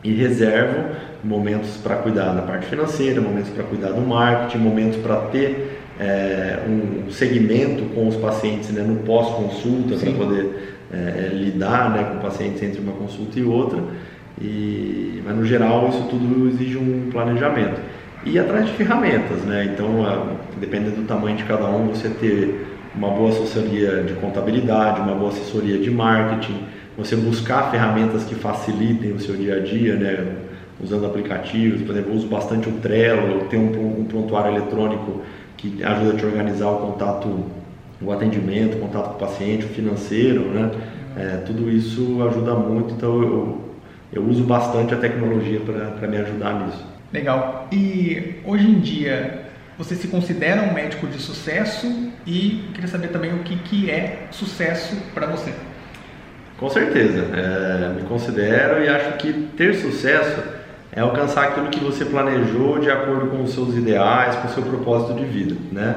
e 0.03 0.13
reservo 0.13 0.97
momentos 1.23 1.77
para 1.77 1.97
cuidar 1.97 2.33
da 2.33 2.43
parte 2.43 2.67
financeira, 2.67 3.21
momentos 3.21 3.51
para 3.51 3.65
cuidar 3.65 3.91
do 3.91 4.01
marketing, 4.01 4.59
momentos 4.59 4.99
para 5.01 5.17
ter 5.27 5.81
é, 6.01 6.61
um 6.67 7.11
segmento 7.11 7.85
com 7.95 8.09
os 8.09 8.17
pacientes 8.17 8.71
né, 8.71 8.83
no 8.83 8.97
pós-consulta 9.01 9.97
para 9.97 10.13
poder 10.13 10.77
é, 10.93 10.97
é, 10.97 11.35
lidar 11.35 11.91
né, 11.91 12.05
com 12.05 12.19
pacientes 12.19 12.63
entre 12.63 12.81
uma 12.81 12.93
consulta 12.93 13.39
e 13.39 13.45
outra. 13.45 13.79
E, 14.41 15.23
mas 15.25 15.37
no 15.37 15.45
geral 15.45 15.89
isso 15.91 16.07
tudo 16.09 16.49
exige 16.49 16.79
um 16.79 17.11
planejamento. 17.11 17.81
E 18.25 18.39
atrás 18.39 18.67
de 18.67 18.73
ferramentas, 18.73 19.39
né? 19.45 19.71
Então, 19.73 20.05
dependendo 20.59 20.97
do 20.97 21.07
tamanho 21.07 21.37
de 21.37 21.45
cada 21.45 21.67
um, 21.67 21.89
você 21.89 22.09
ter 22.09 22.67
uma 22.95 23.09
boa 23.09 23.31
assessoria 23.31 24.03
de 24.03 24.13
contabilidade, 24.15 25.01
uma 25.01 25.15
boa 25.15 25.31
assessoria 25.31 25.79
de 25.79 25.91
marketing, 25.91 26.59
você 27.05 27.17
buscar 27.17 27.71
ferramentas 27.71 28.25
que 28.25 28.35
facilitem 28.35 29.13
o 29.13 29.21
seu 29.21 29.37
dia 29.37 29.57
a 29.57 29.61
dia, 29.61 29.97
né? 29.97 30.37
Usando 30.83 31.07
aplicativos, 31.07 31.83
por 31.83 31.91
exemplo, 31.91 32.13
eu 32.13 32.17
uso 32.17 32.27
bastante 32.27 32.69
o 32.69 32.73
Trello, 32.73 33.45
tem 33.51 33.59
um, 33.59 34.01
um 34.01 34.05
prontuário 34.05 34.57
eletrônico 34.57 35.23
que 35.57 35.83
ajuda 35.85 36.13
a 36.13 36.17
te 36.17 36.25
organizar 36.25 36.71
o 36.71 36.79
contato, 36.79 37.47
o 38.01 38.13
atendimento, 38.13 38.77
o 38.77 38.81
contato 38.81 39.11
com 39.11 39.17
o 39.17 39.29
paciente, 39.29 39.67
o 39.67 39.69
financeiro, 39.69 40.43
né? 40.53 40.71
É, 41.17 41.37
tudo 41.45 41.71
isso 41.71 42.23
ajuda 42.27 42.55
muito, 42.55 42.95
então 42.95 43.23
eu, 43.23 43.71
eu 44.13 44.25
uso 44.25 44.45
bastante 44.45 44.95
a 44.95 44.97
tecnologia 44.97 45.61
para 45.61 46.09
me 46.09 46.17
ajudar 46.19 46.65
nisso. 46.65 46.87
Legal. 47.13 47.69
E 47.73 48.37
hoje 48.45 48.67
em 48.69 48.79
dia, 48.79 49.43
você 49.77 49.95
se 49.95 50.09
considera 50.09 50.63
um 50.63 50.73
médico 50.73 51.07
de 51.07 51.19
sucesso 51.19 51.87
e 52.27 52.65
queria 52.75 52.89
saber 52.89 53.09
também 53.09 53.35
o 53.35 53.39
que, 53.39 53.57
que 53.57 53.91
é 53.91 54.29
sucesso 54.31 54.97
para 55.15 55.27
você. 55.27 55.53
Com 56.61 56.69
certeza, 56.69 57.25
é, 57.35 57.89
me 57.95 58.03
considero 58.03 58.85
e 58.85 58.89
acho 58.89 59.15
que 59.15 59.33
ter 59.57 59.75
sucesso 59.77 60.43
é 60.93 61.01
alcançar 61.01 61.45
aquilo 61.45 61.69
que 61.69 61.83
você 61.83 62.05
planejou 62.05 62.79
de 62.79 62.91
acordo 62.91 63.31
com 63.31 63.43
os 63.43 63.55
seus 63.55 63.75
ideais, 63.75 64.37
com 64.37 64.47
o 64.47 64.51
seu 64.51 64.63
propósito 64.65 65.15
de 65.15 65.25
vida, 65.25 65.57
né? 65.73 65.97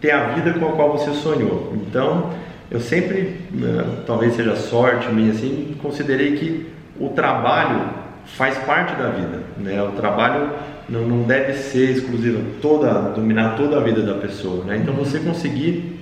Ter 0.00 0.10
a 0.10 0.30
vida 0.30 0.58
com 0.58 0.66
a 0.66 0.72
qual 0.72 0.90
você 0.98 1.12
sonhou. 1.12 1.72
Então, 1.76 2.30
eu 2.68 2.80
sempre, 2.80 3.42
né, 3.52 3.84
talvez 4.04 4.34
seja 4.34 4.56
sorte 4.56 5.08
minha, 5.12 5.30
assim, 5.30 5.76
considerei 5.80 6.34
que 6.34 6.66
o 6.98 7.10
trabalho 7.10 7.82
faz 8.24 8.58
parte 8.58 8.96
da 8.96 9.08
vida, 9.08 9.38
né? 9.56 9.80
O 9.84 9.92
trabalho 9.92 10.50
não, 10.88 11.02
não 11.02 11.22
deve 11.22 11.52
ser 11.52 11.90
exclusivo, 11.90 12.42
toda, 12.60 12.92
dominar 13.14 13.54
toda 13.56 13.76
a 13.76 13.80
vida 13.80 14.02
da 14.02 14.14
pessoa, 14.14 14.64
né? 14.64 14.78
Então, 14.82 14.94
você 14.94 15.20
conseguir 15.20 16.00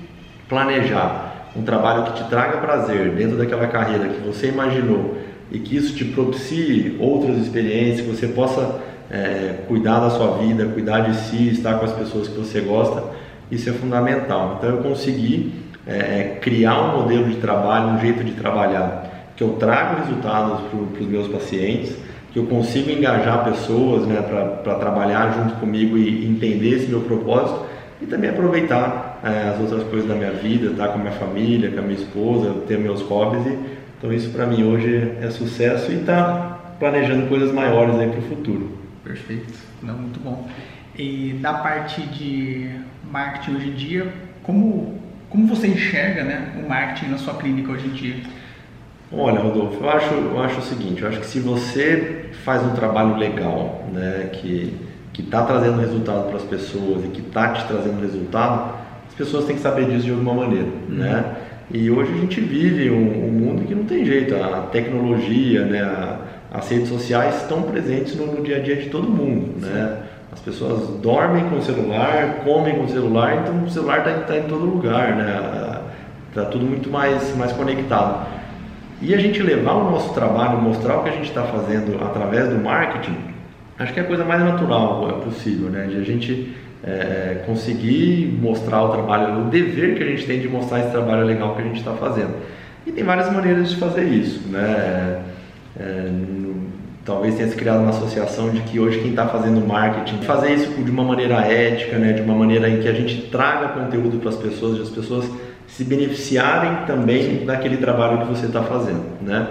planejar 0.48 1.29
um 1.56 1.62
trabalho 1.62 2.04
que 2.04 2.22
te 2.22 2.28
traga 2.28 2.58
prazer 2.58 3.10
dentro 3.10 3.36
daquela 3.36 3.66
carreira 3.66 4.08
que 4.08 4.26
você 4.26 4.48
imaginou 4.48 5.16
e 5.50 5.58
que 5.58 5.76
isso 5.76 5.94
te 5.94 6.04
propicie 6.04 6.96
outras 7.00 7.36
experiências, 7.38 8.06
que 8.06 8.14
você 8.14 8.28
possa 8.28 8.80
é, 9.10 9.56
cuidar 9.66 10.00
da 10.00 10.10
sua 10.10 10.38
vida, 10.38 10.66
cuidar 10.66 11.00
de 11.00 11.16
si, 11.16 11.48
estar 11.48 11.74
com 11.74 11.84
as 11.84 11.92
pessoas 11.92 12.28
que 12.28 12.38
você 12.38 12.60
gosta, 12.60 13.02
isso 13.50 13.68
é 13.68 13.72
fundamental. 13.72 14.56
Então 14.58 14.70
eu 14.70 14.78
consegui 14.78 15.52
é, 15.86 16.38
criar 16.40 16.80
um 16.80 17.02
modelo 17.02 17.28
de 17.28 17.36
trabalho, 17.36 17.96
um 17.96 18.00
jeito 18.00 18.22
de 18.22 18.32
trabalhar, 18.32 19.32
que 19.36 19.42
eu 19.42 19.54
trago 19.54 20.02
resultados 20.02 20.60
para 20.68 21.02
os 21.02 21.08
meus 21.08 21.26
pacientes, 21.26 21.96
que 22.32 22.38
eu 22.38 22.46
consigo 22.46 22.90
engajar 22.90 23.44
pessoas 23.44 24.06
né, 24.06 24.22
para 24.22 24.74
trabalhar 24.76 25.32
junto 25.32 25.56
comigo 25.56 25.98
e 25.98 26.26
entender 26.26 26.76
esse 26.76 26.86
meu 26.86 27.00
propósito 27.00 27.66
e 28.00 28.06
também 28.06 28.30
aproveitar 28.30 29.09
é, 29.22 29.50
as 29.50 29.60
outras 29.60 29.84
coisas 29.84 30.08
da 30.08 30.14
minha 30.14 30.32
vida, 30.32 30.70
estar 30.70 30.88
com 30.88 30.94
a 30.94 30.98
minha 30.98 31.12
família, 31.12 31.70
com 31.70 31.78
a 31.78 31.82
minha 31.82 31.98
esposa, 31.98 32.54
ter 32.66 32.78
meus 32.78 33.02
hobbies 33.02 33.46
e 33.46 33.80
então 33.98 34.10
isso 34.10 34.30
para 34.30 34.46
mim 34.46 34.62
hoje 34.62 35.12
é 35.20 35.28
sucesso 35.30 35.92
e 35.92 35.96
está 35.96 36.58
planejando 36.78 37.26
coisas 37.28 37.52
maiores 37.52 37.96
aí 37.96 38.08
para 38.08 38.18
o 38.18 38.22
futuro. 38.22 38.78
Perfeito, 39.04 39.52
não 39.82 39.94
muito 39.94 40.18
bom. 40.20 40.48
E 40.96 41.38
da 41.40 41.52
parte 41.52 42.00
de 42.00 42.70
marketing 43.10 43.56
hoje 43.56 43.68
em 43.68 43.74
dia, 43.74 44.12
como 44.42 44.98
como 45.28 45.46
você 45.46 45.68
enxerga, 45.68 46.24
né, 46.24 46.60
o 46.64 46.68
marketing 46.68 47.12
na 47.12 47.18
sua 47.18 47.34
clínica 47.34 47.70
hoje 47.70 47.86
em 47.86 47.90
dia? 47.90 48.16
Olha, 49.12 49.38
Rodolfo, 49.38 49.84
eu 49.84 49.90
acho, 49.90 50.14
eu 50.14 50.40
acho 50.40 50.58
o 50.58 50.62
seguinte, 50.62 51.02
eu 51.02 51.08
acho 51.08 51.20
que 51.20 51.26
se 51.26 51.38
você 51.38 52.30
faz 52.44 52.64
um 52.64 52.74
trabalho 52.74 53.16
legal, 53.16 53.86
né, 53.92 54.30
que 54.32 54.74
que 55.12 55.22
está 55.22 55.44
trazendo 55.44 55.80
resultado 55.80 56.28
para 56.28 56.36
as 56.36 56.44
pessoas 56.44 57.04
e 57.04 57.08
que 57.08 57.20
está 57.20 57.52
te 57.52 57.66
trazendo 57.66 58.00
resultado, 58.00 58.79
pessoas 59.20 59.44
têm 59.44 59.56
que 59.56 59.62
saber 59.62 59.84
disso 59.84 60.04
de 60.04 60.10
alguma 60.12 60.32
maneira, 60.32 60.66
uhum. 60.88 60.96
né? 60.96 61.24
E 61.72 61.90
hoje 61.90 62.12
a 62.12 62.16
gente 62.16 62.40
vive 62.40 62.90
um, 62.90 63.26
um 63.26 63.30
mundo 63.30 63.66
que 63.66 63.74
não 63.74 63.84
tem 63.84 64.04
jeito, 64.04 64.34
a 64.34 64.62
tecnologia, 64.72 65.64
né, 65.64 65.82
a, 65.82 66.18
as 66.52 66.68
redes 66.68 66.88
sociais 66.88 67.42
estão 67.42 67.62
presentes 67.62 68.16
no, 68.16 68.26
no, 68.26 68.42
dia 68.42 68.56
a 68.56 68.60
dia 68.60 68.76
de 68.76 68.88
todo 68.88 69.08
mundo, 69.08 69.60
né? 69.60 69.98
As 70.32 70.40
pessoas 70.40 70.88
dormem 71.00 71.44
com 71.48 71.58
o 71.58 71.62
celular, 71.62 72.40
comem 72.44 72.76
com 72.76 72.84
o 72.84 72.88
celular, 72.88 73.42
então 73.42 73.62
o 73.62 73.70
celular 73.70 73.98
está 73.98 74.12
tá 74.20 74.36
em 74.38 74.44
todo 74.44 74.64
lugar, 74.64 75.14
né? 75.14 75.80
Está 76.28 76.46
tudo 76.46 76.64
muito 76.64 76.88
mais, 76.90 77.36
mais 77.36 77.52
conectado. 77.52 78.26
E 79.02 79.14
a 79.14 79.18
gente 79.18 79.42
levar 79.42 79.74
o 79.74 79.90
nosso 79.90 80.14
trabalho, 80.14 80.60
mostrar 80.60 80.98
o 80.98 81.02
que 81.02 81.10
a 81.10 81.12
gente 81.12 81.28
está 81.28 81.42
fazendo 81.42 82.02
através 82.02 82.48
do 82.48 82.56
marketing, 82.56 83.16
acho 83.78 83.92
que 83.92 84.00
é 84.00 84.02
a 84.02 84.06
coisa 84.06 84.24
mais 84.24 84.42
natural 84.42 85.08
é 85.08 85.24
possível, 85.24 85.68
né? 85.68 85.86
De 85.86 85.98
a 85.98 86.02
gente 86.02 86.54
é, 86.84 87.42
conseguir 87.46 88.38
mostrar 88.40 88.82
o 88.84 88.88
trabalho, 88.88 89.46
o 89.46 89.50
dever 89.50 89.96
que 89.96 90.02
a 90.02 90.06
gente 90.06 90.26
tem 90.26 90.40
de 90.40 90.48
mostrar 90.48 90.80
esse 90.80 90.90
trabalho 90.90 91.24
legal 91.24 91.54
que 91.54 91.62
a 91.62 91.64
gente 91.64 91.78
está 91.78 91.92
fazendo. 91.92 92.34
E 92.86 92.92
tem 92.92 93.04
várias 93.04 93.30
maneiras 93.30 93.70
de 93.70 93.76
fazer 93.76 94.04
isso, 94.04 94.48
né? 94.48 95.20
É, 95.78 96.10
no, 96.10 96.70
talvez 97.04 97.34
tenha 97.34 97.48
se 97.48 97.56
criado 97.56 97.80
uma 97.80 97.90
associação 97.90 98.50
de 98.50 98.60
que 98.60 98.80
hoje 98.80 99.00
quem 99.00 99.10
está 99.10 99.26
fazendo 99.26 99.66
marketing 99.66 100.22
fazer 100.22 100.54
isso 100.54 100.70
de 100.70 100.90
uma 100.90 101.04
maneira 101.04 101.36
ética, 101.36 101.98
né? 101.98 102.12
De 102.12 102.22
uma 102.22 102.34
maneira 102.34 102.68
em 102.68 102.80
que 102.80 102.88
a 102.88 102.92
gente 102.92 103.28
traga 103.30 103.68
conteúdo 103.68 104.18
para 104.18 104.30
as 104.30 104.36
pessoas, 104.36 104.76
de 104.76 104.82
as 104.82 104.90
pessoas 104.90 105.30
se 105.66 105.84
beneficiarem 105.84 106.86
também 106.86 107.44
daquele 107.44 107.76
trabalho 107.76 108.20
que 108.20 108.26
você 108.26 108.46
está 108.46 108.62
fazendo, 108.62 109.04
né? 109.20 109.46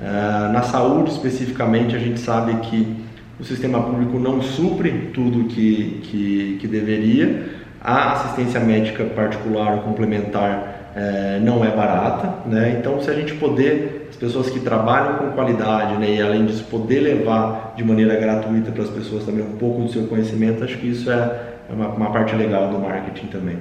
É, 0.00 0.52
na 0.52 0.62
saúde 0.62 1.10
especificamente 1.10 1.96
a 1.96 1.98
gente 1.98 2.20
sabe 2.20 2.54
que 2.68 3.07
o 3.38 3.44
sistema 3.44 3.82
público 3.82 4.18
não 4.18 4.42
supre 4.42 5.10
tudo 5.14 5.44
que, 5.44 6.00
que, 6.02 6.58
que 6.60 6.66
deveria, 6.66 7.58
a 7.80 8.12
assistência 8.12 8.60
médica 8.60 9.04
particular 9.04 9.74
ou 9.74 9.80
complementar 9.82 10.92
é, 10.96 11.38
não 11.40 11.64
é 11.64 11.70
barata, 11.70 12.48
né? 12.48 12.76
Então, 12.78 13.00
se 13.00 13.08
a 13.08 13.14
gente 13.14 13.34
poder, 13.34 14.08
as 14.10 14.16
pessoas 14.16 14.50
que 14.50 14.58
trabalham 14.58 15.18
com 15.18 15.30
qualidade, 15.30 15.96
né, 15.96 16.16
e 16.16 16.20
além 16.20 16.44
disso 16.46 16.64
poder 16.64 17.00
levar 17.00 17.74
de 17.76 17.84
maneira 17.84 18.16
gratuita 18.16 18.72
para 18.72 18.82
as 18.82 18.90
pessoas 18.90 19.24
também 19.24 19.44
um 19.44 19.56
pouco 19.56 19.82
do 19.82 19.88
seu 19.88 20.08
conhecimento, 20.08 20.64
acho 20.64 20.76
que 20.78 20.88
isso 20.88 21.08
é, 21.10 21.58
é 21.70 21.72
uma, 21.72 21.88
uma 21.88 22.10
parte 22.10 22.34
legal 22.34 22.68
do 22.68 22.78
marketing 22.80 23.26
também. 23.28 23.58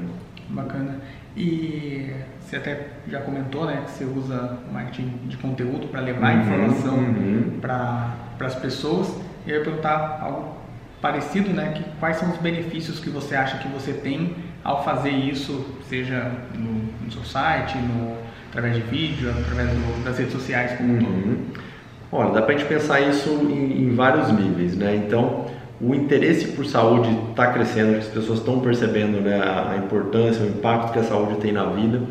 Bacana. 0.50 0.96
E 1.36 2.12
você 2.40 2.56
até 2.56 2.88
já 3.08 3.20
comentou, 3.20 3.66
né, 3.66 3.84
que 3.86 3.92
você 3.92 4.06
usa 4.06 4.58
marketing 4.72 5.12
de 5.28 5.38
conteúdo 5.38 5.88
para 5.90 6.00
levar 6.00 6.34
uhum, 6.34 6.42
informação 6.42 6.96
uhum. 6.96 7.60
para 7.62 8.16
as 8.40 8.56
pessoas. 8.56 9.14
Eu 9.48 9.60
ia 9.60 9.64
perguntar 9.64 10.20
algo 10.22 10.58
parecido, 11.02 11.50
né, 11.50 11.74
que 11.76 11.84
quais 12.00 12.18
são 12.18 12.30
os 12.30 12.38
benefícios 12.38 13.00
que 13.00 13.10
você 13.10 13.36
acha 13.36 13.58
que 13.60 13.68
você 13.70 13.94
tem 13.94 14.36
ao 14.64 14.84
fazer 14.84 15.12
isso, 15.12 15.66
seja 15.88 16.32
no, 16.54 17.06
no 17.06 17.12
seu 17.12 17.24
site, 17.24 17.78
no, 17.78 18.18
através 18.50 18.76
de 18.76 18.82
vídeo, 18.82 19.30
através 19.30 19.70
do, 19.70 20.04
das 20.04 20.18
redes 20.18 20.34
sociais 20.34 20.78
como 20.78 20.94
um 20.94 20.98
uhum. 20.98 21.02
todo? 21.04 21.68
Olha, 22.12 22.32
dá 22.32 22.42
para 22.42 22.56
a 22.56 22.58
gente 22.58 22.68
pensar 22.68 23.00
isso 23.02 23.30
em, 23.30 23.84
em, 23.84 23.96
vários 23.96 24.32
níveis, 24.32 24.76
né? 24.76 24.96
Então, 24.96 25.46
o 25.80 25.94
interesse 25.94 26.48
por 26.50 26.66
saúde 26.66 27.10
está 27.30 27.48
crescendo, 27.52 27.98
as 27.98 28.08
pessoas 28.08 28.40
estão 28.40 28.60
percebendo 28.60 29.22
né, 29.22 29.40
a 29.42 29.78
importância, 29.78 30.44
o 30.44 30.48
impacto 30.48 30.94
que 30.94 31.00
a 31.00 31.04
saúde 31.04 31.36
tem 31.36 31.52
na 31.52 31.66
vida. 31.66 32.02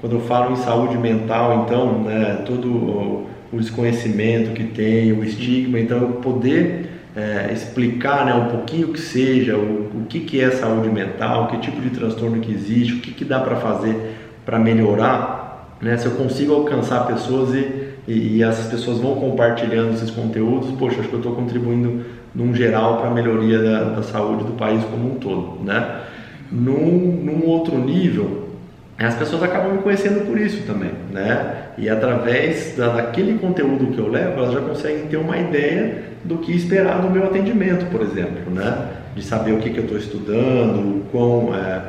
Quando 0.00 0.16
eu 0.16 0.20
falo 0.22 0.52
em 0.52 0.56
saúde 0.56 0.96
mental, 0.96 1.64
então, 1.64 2.02
né, 2.02 2.42
todo 2.46 3.26
o, 3.52 3.56
o 3.56 3.60
desconhecimento 3.60 4.52
que 4.52 4.64
tem, 4.64 5.12
o 5.12 5.24
estigma, 5.24 5.78
então, 5.78 5.98
eu 5.98 6.08
poder 6.14 6.90
é, 7.16 7.52
explicar 7.52 8.24
né, 8.24 8.34
um 8.34 8.46
pouquinho 8.46 8.88
que 8.88 9.00
seja, 9.00 9.56
o, 9.56 9.90
o 9.94 10.06
que, 10.08 10.20
que 10.20 10.40
é 10.40 10.50
saúde 10.50 10.88
mental, 10.88 11.48
que 11.48 11.58
tipo 11.58 11.80
de 11.80 11.90
transtorno 11.90 12.40
que 12.40 12.52
existe, 12.52 12.94
o 12.94 13.00
que, 13.00 13.12
que 13.12 13.24
dá 13.24 13.40
para 13.40 13.56
fazer 13.56 14.16
para 14.44 14.58
melhorar, 14.58 15.76
né, 15.80 15.96
se 15.96 16.06
eu 16.06 16.12
consigo 16.12 16.52
alcançar 16.54 17.06
pessoas 17.06 17.54
e, 17.54 17.90
e, 18.08 18.36
e, 18.36 18.42
essas 18.42 18.66
pessoas 18.66 18.98
vão 18.98 19.14
compartilhando 19.16 19.94
esses 19.94 20.10
conteúdos, 20.10 20.70
poxa, 20.78 21.00
acho 21.00 21.08
que 21.08 21.14
eu 21.14 21.20
estou 21.20 21.34
contribuindo 21.34 22.04
num 22.34 22.54
geral 22.54 22.98
para 22.98 23.08
a 23.08 23.14
melhoria 23.14 23.58
da, 23.58 23.84
da, 23.84 24.02
saúde 24.02 24.44
do 24.44 24.52
país 24.52 24.82
como 24.84 25.12
um 25.12 25.14
todo. 25.16 25.64
Né? 25.64 26.00
Num, 26.50 27.22
num 27.24 27.46
outro 27.46 27.78
nível, 27.78 28.49
as 29.06 29.14
pessoas 29.14 29.42
acabam 29.42 29.72
me 29.72 29.78
conhecendo 29.78 30.26
por 30.26 30.38
isso 30.38 30.62
também, 30.66 30.90
né? 31.10 31.68
E 31.78 31.88
através 31.88 32.76
da, 32.76 32.88
daquele 32.88 33.38
conteúdo 33.38 33.86
que 33.86 33.98
eu 33.98 34.08
levo, 34.08 34.40
elas 34.40 34.52
já 34.52 34.60
conseguem 34.60 35.06
ter 35.06 35.16
uma 35.16 35.38
ideia 35.38 36.02
do 36.22 36.36
que 36.36 36.54
esperar 36.54 37.00
do 37.00 37.08
meu 37.08 37.24
atendimento, 37.24 37.86
por 37.86 38.02
exemplo, 38.02 38.52
né? 38.52 38.88
De 39.16 39.24
saber 39.24 39.52
o 39.52 39.58
que, 39.58 39.70
que 39.70 39.78
eu 39.78 39.84
estou 39.84 39.96
estudando, 39.96 40.98
o 40.98 41.06
quão 41.10 41.54
é, 41.54 41.82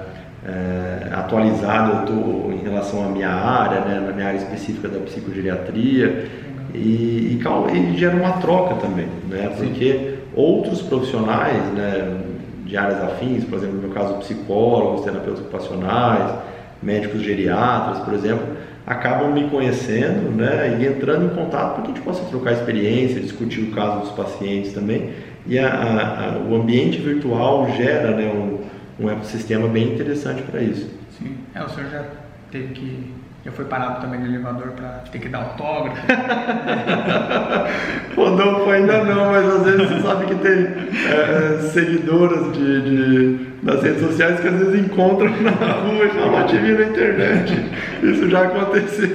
é, 0.48 1.14
atualizado 1.14 1.92
eu 1.92 2.00
estou 2.00 2.54
em 2.54 2.64
relação 2.64 3.06
à 3.06 3.10
minha 3.10 3.30
área, 3.30 3.82
né? 3.82 4.00
Na 4.08 4.14
minha 4.14 4.28
área 4.28 4.38
específica 4.38 4.88
da 4.88 5.00
psicogeriatria 5.00 6.28
e, 6.74 6.78
e, 6.80 7.40
e 7.74 7.98
gera 7.98 8.16
uma 8.16 8.38
troca 8.38 8.76
também, 8.76 9.08
né? 9.30 9.52
Porque 9.58 9.94
Sim. 9.94 10.18
outros 10.34 10.82
profissionais, 10.82 11.62
né? 11.74 12.22
De 12.66 12.78
áreas 12.78 13.04
afins, 13.04 13.44
por 13.44 13.58
exemplo, 13.58 13.76
no 13.76 13.82
meu 13.82 13.92
caso, 13.92 14.14
psicólogos, 14.20 15.04
terapeutas 15.04 15.42
ocupacionais, 15.42 16.32
médicos 16.82 17.22
geriatras, 17.22 18.00
por 18.00 18.14
exemplo, 18.14 18.58
acabam 18.86 19.32
me 19.32 19.50
conhecendo 19.50 20.32
né, 20.32 20.78
e 20.80 20.88
entrando 20.88 21.26
em 21.26 21.36
contato 21.36 21.76
para 21.76 21.84
que 21.84 21.92
a 21.92 21.94
gente 21.94 22.04
possa 22.04 22.26
trocar 22.26 22.54
experiência, 22.54 23.22
discutir 23.22 23.62
o 23.62 23.72
caso 23.72 24.02
dos 24.02 24.12
pacientes 24.12 24.74
também. 24.74 25.14
E 25.46 25.58
a, 25.58 25.70
a, 25.70 26.38
o 26.40 26.56
ambiente 26.56 27.00
virtual 27.00 27.72
gera 27.76 28.16
né, 28.16 28.26
um, 28.26 28.60
um 29.04 29.10
ecossistema 29.10 29.68
bem 29.68 29.94
interessante 29.94 30.42
para 30.44 30.62
isso. 30.62 30.90
Sim, 31.18 31.38
é, 31.54 31.64
o 31.64 31.70
senhor 31.70 31.90
já 31.90 32.04
teve 32.52 32.74
que 32.74 33.22
já 33.44 33.52
foi 33.52 33.66
parado 33.66 34.02
também 34.02 34.20
no 34.20 34.28
elevador 34.28 34.68
para 34.70 35.04
ter 35.12 35.18
que 35.18 35.28
dar 35.28 35.40
autógrafo? 35.40 36.00
Rodolfo 38.16 38.70
ainda 38.70 39.04
não, 39.04 39.32
mas 39.32 39.48
às 39.48 39.64
vezes 39.64 39.90
você 39.90 40.00
sabe 40.02 40.28
que 40.28 40.36
tem 40.36 40.68
é, 41.10 41.58
seguidoras 41.70 42.54
de, 42.54 42.82
de, 42.82 43.51
das 43.64 43.84
redes 43.84 44.02
sociais 44.02 44.40
que 44.40 44.48
às 44.48 44.56
vezes 44.56 44.86
encontram 44.86 45.30
na 45.42 45.52
rua 45.52 46.06
e 46.06 46.10
falam, 46.10 46.48
te 46.48 46.58
vi 46.58 46.72
na 46.72 46.86
internet. 46.86 47.54
Isso 48.02 48.30
já 48.30 48.44
aconteceu. 48.44 49.10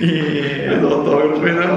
E... 0.00 0.66
Mas 0.68 0.82
autógrafo 0.82 1.44
ainda 1.44 1.66
não. 1.66 1.76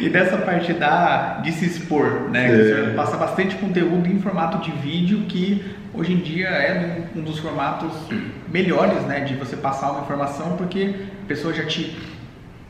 e 0.00 0.08
dessa 0.08 0.36
parte 0.38 0.72
da, 0.72 1.40
de 1.42 1.52
se 1.52 1.66
expor, 1.66 2.30
né? 2.30 2.48
Que 2.48 2.56
você 2.56 2.92
passa 2.94 3.16
bastante 3.16 3.56
conteúdo 3.56 4.08
em 4.08 4.18
formato 4.20 4.58
de 4.58 4.70
vídeo 4.78 5.24
que 5.28 5.62
hoje 5.92 6.12
em 6.12 6.18
dia 6.18 6.48
é 6.48 7.02
um 7.14 7.20
dos 7.20 7.38
formatos 7.38 7.92
melhores, 8.50 9.02
né, 9.02 9.20
de 9.20 9.34
você 9.34 9.56
passar 9.56 9.90
uma 9.90 10.00
informação, 10.02 10.56
porque 10.56 10.94
a 11.24 11.26
pessoa 11.26 11.52
já 11.52 11.64
te 11.64 11.94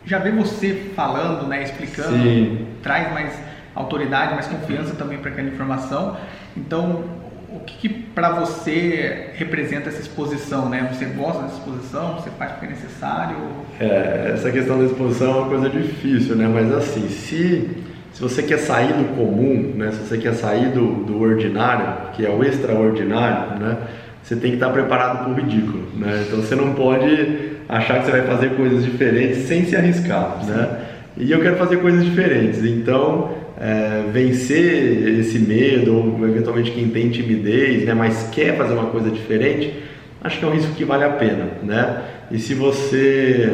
já 0.04 0.18
vê 0.18 0.32
você 0.32 0.90
falando, 0.96 1.46
né, 1.46 1.62
explicando, 1.62 2.24
Sim. 2.24 2.66
traz 2.82 3.12
mais 3.12 3.32
autoridade, 3.74 4.34
mais 4.34 4.46
confiança 4.46 4.94
também 4.94 5.18
para 5.18 5.30
aquela 5.30 5.48
informação. 5.48 6.16
Então, 6.56 7.04
o 7.48 7.60
que, 7.60 7.76
que 7.76 7.88
para 7.88 8.30
você 8.30 9.30
representa 9.34 9.88
essa 9.88 10.00
exposição, 10.00 10.68
né? 10.68 10.88
Você 10.92 11.04
gosta 11.04 11.42
dessa 11.42 11.54
exposição? 11.56 12.14
Você 12.14 12.30
faz 12.30 12.52
porque 12.52 12.66
é 12.66 12.70
necessário? 12.70 13.36
É, 13.78 14.32
essa 14.34 14.50
questão 14.50 14.78
da 14.78 14.84
exposição 14.84 15.30
é 15.30 15.36
uma 15.36 15.48
coisa 15.48 15.68
difícil, 15.68 16.36
né? 16.36 16.48
Mas 16.48 16.72
assim, 16.72 17.08
se 17.08 17.82
se 18.12 18.20
você 18.20 18.42
quer 18.42 18.58
sair 18.58 18.92
do 18.92 19.16
comum, 19.16 19.72
né, 19.74 19.90
se 19.90 20.06
você 20.06 20.18
quer 20.18 20.34
sair 20.34 20.68
do, 20.68 21.04
do 21.04 21.20
ordinário, 21.20 22.10
que 22.12 22.26
é 22.26 22.28
o 22.28 22.44
extraordinário, 22.44 23.58
né, 23.58 23.78
você 24.22 24.36
tem 24.36 24.50
que 24.50 24.56
estar 24.56 24.68
preparado 24.68 25.24
para 25.24 25.32
o 25.32 25.34
ridículo. 25.34 25.84
Né? 25.96 26.24
Então 26.26 26.40
você 26.40 26.54
não 26.54 26.74
pode 26.74 27.52
achar 27.68 28.00
que 28.00 28.06
você 28.06 28.10
vai 28.12 28.22
fazer 28.22 28.50
coisas 28.50 28.84
diferentes 28.84 29.44
sem 29.44 29.64
se 29.64 29.74
arriscar. 29.74 30.44
Né? 30.44 30.78
E 31.16 31.32
eu 31.32 31.40
quero 31.40 31.56
fazer 31.56 31.78
coisas 31.78 32.04
diferentes. 32.04 32.62
Então, 32.64 33.34
é, 33.62 34.02
vencer 34.12 35.20
esse 35.20 35.38
medo, 35.38 35.94
ou 35.94 36.28
eventualmente 36.28 36.72
quem 36.72 36.88
tem 36.88 37.10
timidez, 37.10 37.84
né, 37.84 37.94
mas 37.94 38.28
quer 38.32 38.56
fazer 38.56 38.74
uma 38.74 38.86
coisa 38.86 39.08
diferente, 39.08 39.72
acho 40.20 40.40
que 40.40 40.44
é 40.44 40.48
um 40.48 40.50
risco 40.50 40.74
que 40.74 40.84
vale 40.84 41.04
a 41.04 41.10
pena. 41.10 41.48
Né? 41.62 42.02
E 42.32 42.40
se 42.40 42.54
você 42.54 43.52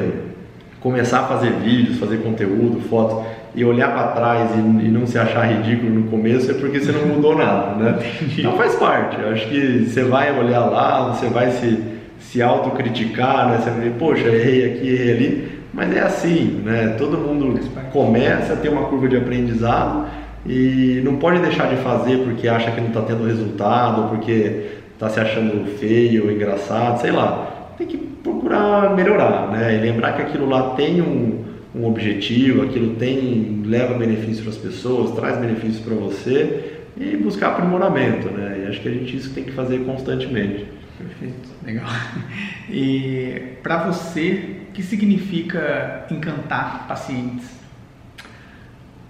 começar 0.80 1.20
a 1.20 1.24
fazer 1.24 1.50
vídeos, 1.62 1.98
fazer 1.98 2.18
conteúdo, 2.18 2.80
fotos 2.88 3.26
e 3.54 3.64
olhar 3.64 3.92
para 3.92 4.08
trás 4.08 4.50
e, 4.54 4.58
e, 4.58 4.88
não 4.88 5.06
se 5.06 5.18
achar 5.18 5.44
ridículo 5.44 5.92
no 5.92 6.04
começo 6.04 6.50
é 6.50 6.54
porque 6.54 6.80
você 6.80 6.92
não 6.92 7.06
mudou 7.06 7.36
nada, 7.36 7.74
né? 7.74 7.98
Então 8.38 8.56
faz 8.56 8.76
parte. 8.76 9.20
Eu 9.20 9.30
acho 9.30 9.48
que 9.48 9.86
você 9.86 10.04
vai 10.04 10.38
olhar 10.38 10.66
lá, 10.66 11.12
você 11.12 11.26
vai 11.26 11.50
se, 11.50 11.82
se 12.20 12.40
autocriticar, 12.40 13.50
né? 13.50 13.58
Você 13.58 13.70
vai 13.70 13.78
dizer, 13.80 13.94
poxa, 13.98 14.28
errei 14.28 14.72
aqui, 14.72 14.88
errei 14.88 15.10
ali. 15.10 15.57
Mas 15.72 15.94
é 15.94 16.00
assim, 16.00 16.62
né? 16.64 16.94
Todo 16.98 17.18
mundo 17.18 17.60
começa 17.92 18.54
a 18.54 18.56
ter 18.56 18.68
uma 18.68 18.84
curva 18.84 19.08
de 19.08 19.16
aprendizado 19.16 20.06
e 20.46 21.00
não 21.04 21.16
pode 21.16 21.40
deixar 21.40 21.68
de 21.68 21.76
fazer 21.82 22.18
porque 22.24 22.48
acha 22.48 22.70
que 22.70 22.80
não 22.80 22.88
está 22.88 23.02
tendo 23.02 23.26
resultado, 23.26 24.08
porque 24.08 24.66
está 24.94 25.08
se 25.08 25.20
achando 25.20 25.66
feio, 25.78 26.30
engraçado, 26.30 27.00
sei 27.00 27.10
lá. 27.10 27.72
Tem 27.76 27.86
que 27.86 27.96
procurar 27.96 28.94
melhorar, 28.96 29.48
né? 29.50 29.76
E 29.76 29.80
lembrar 29.80 30.12
que 30.14 30.22
aquilo 30.22 30.48
lá 30.48 30.70
tem 30.70 31.00
um, 31.00 31.44
um 31.74 31.86
objetivo, 31.86 32.62
aquilo 32.62 32.94
tem 32.94 33.62
leva 33.64 33.94
benefícios 33.94 34.40
para 34.40 34.50
as 34.50 34.56
pessoas, 34.56 35.12
traz 35.12 35.38
benefícios 35.38 35.80
para 35.80 35.94
você 35.94 36.78
e 36.96 37.16
buscar 37.16 37.48
aprimoramento, 37.48 38.28
né? 38.30 38.62
E 38.64 38.68
acho 38.68 38.80
que 38.80 38.88
a 38.88 38.92
gente 38.92 39.16
isso 39.16 39.32
tem 39.32 39.44
que 39.44 39.52
fazer 39.52 39.84
constantemente. 39.84 40.66
Perfeito, 40.98 41.48
legal. 41.64 41.86
E 42.70 43.54
para 43.62 43.84
você, 43.84 44.58
o 44.68 44.72
que 44.72 44.82
significa 44.82 46.04
encantar 46.10 46.86
pacientes? 46.86 47.48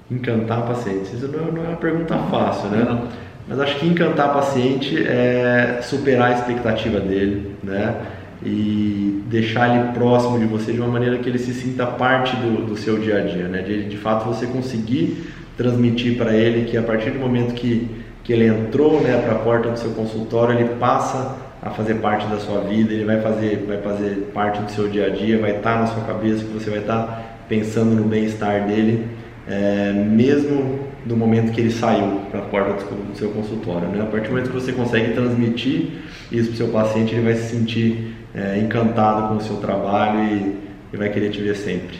Encantar 0.08 0.62
pacientes, 0.62 1.12
isso 1.12 1.26
não, 1.26 1.50
não 1.50 1.64
é 1.64 1.68
uma 1.68 1.76
pergunta 1.76 2.16
fácil, 2.30 2.68
né? 2.68 2.84
Não. 2.84 3.08
Mas 3.48 3.58
acho 3.58 3.80
que 3.80 3.86
encantar 3.86 4.32
paciente 4.32 4.96
é 5.04 5.80
superar 5.82 6.30
a 6.30 6.34
expectativa 6.34 7.00
dele, 7.00 7.56
né? 7.62 7.96
e 8.44 9.24
deixar 9.26 9.76
ele 9.76 9.92
próximo 9.92 10.38
de 10.38 10.44
você 10.44 10.72
de 10.72 10.78
uma 10.78 10.88
maneira 10.88 11.18
que 11.18 11.28
ele 11.28 11.38
se 11.38 11.52
sinta 11.52 11.84
parte 11.86 12.36
do, 12.36 12.66
do 12.66 12.76
seu 12.76 12.98
dia 12.98 13.18
a 13.18 13.20
dia, 13.20 13.48
né? 13.48 13.62
De, 13.62 13.88
de 13.88 13.96
fato 13.96 14.26
você 14.26 14.46
conseguir 14.46 15.32
transmitir 15.56 16.16
para 16.16 16.36
ele 16.36 16.70
que 16.70 16.76
a 16.76 16.82
partir 16.82 17.10
do 17.10 17.18
momento 17.18 17.54
que, 17.54 17.88
que 18.22 18.32
ele 18.32 18.46
entrou 18.46 19.00
né, 19.00 19.20
para 19.20 19.32
a 19.32 19.38
porta 19.40 19.70
do 19.70 19.78
seu 19.78 19.90
consultório, 19.90 20.56
ele 20.56 20.76
passa 20.76 21.36
a 21.60 21.70
fazer 21.70 21.94
parte 21.94 22.26
da 22.28 22.38
sua 22.38 22.60
vida, 22.60 22.92
ele 22.92 23.04
vai 23.04 23.20
fazer, 23.20 23.64
vai 23.66 23.78
fazer 23.78 24.30
parte 24.32 24.62
do 24.62 24.70
seu 24.70 24.88
dia 24.88 25.06
a 25.06 25.10
dia, 25.10 25.38
vai 25.38 25.56
estar 25.56 25.74
tá 25.74 25.80
na 25.80 25.86
sua 25.86 26.04
cabeça, 26.04 26.44
que 26.44 26.52
você 26.52 26.70
vai 26.70 26.80
estar 26.80 27.02
tá 27.02 27.22
pensando 27.48 27.94
no 27.94 28.04
bem-estar 28.04 28.66
dele, 28.66 29.08
é, 29.48 29.92
mesmo 29.92 30.86
do 31.04 31.16
momento 31.16 31.52
que 31.52 31.60
ele 31.60 31.70
saiu 31.70 32.20
para 32.30 32.40
a 32.40 32.44
porta 32.44 32.84
do 32.84 33.16
seu 33.16 33.30
consultório. 33.30 33.88
Né? 33.88 34.02
A 34.02 34.06
partir 34.06 34.28
do 34.28 34.30
momento 34.30 34.50
que 34.50 34.54
você 34.54 34.72
consegue 34.72 35.14
transmitir 35.14 36.02
isso 36.30 36.48
para 36.48 36.54
o 36.54 36.56
seu 36.56 36.68
paciente, 36.68 37.14
ele 37.14 37.22
vai 37.22 37.34
se 37.34 37.56
sentir 37.56 38.14
é, 38.34 38.58
encantado 38.58 39.28
com 39.28 39.36
o 39.36 39.40
seu 39.40 39.56
trabalho 39.56 40.20
e, 40.20 40.56
e, 40.92 40.96
vai 40.96 41.08
querer 41.08 41.30
te 41.30 41.40
ver 41.40 41.56
sempre. 41.56 41.98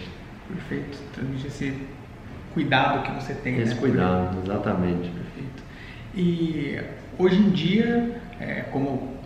Perfeito. 0.49 0.99
Transmitir 1.15 1.47
esse 1.47 1.73
cuidado 2.53 3.03
que 3.03 3.13
você 3.13 3.35
tem. 3.35 3.59
Esse 3.59 3.75
né? 3.75 3.81
cuidado, 3.81 4.39
exatamente. 4.45 5.09
Perfeito. 5.09 5.63
E 6.15 6.79
hoje 7.19 7.39
em 7.39 7.51
dia, 7.51 8.21
é, 8.41 8.65
como 8.71 9.18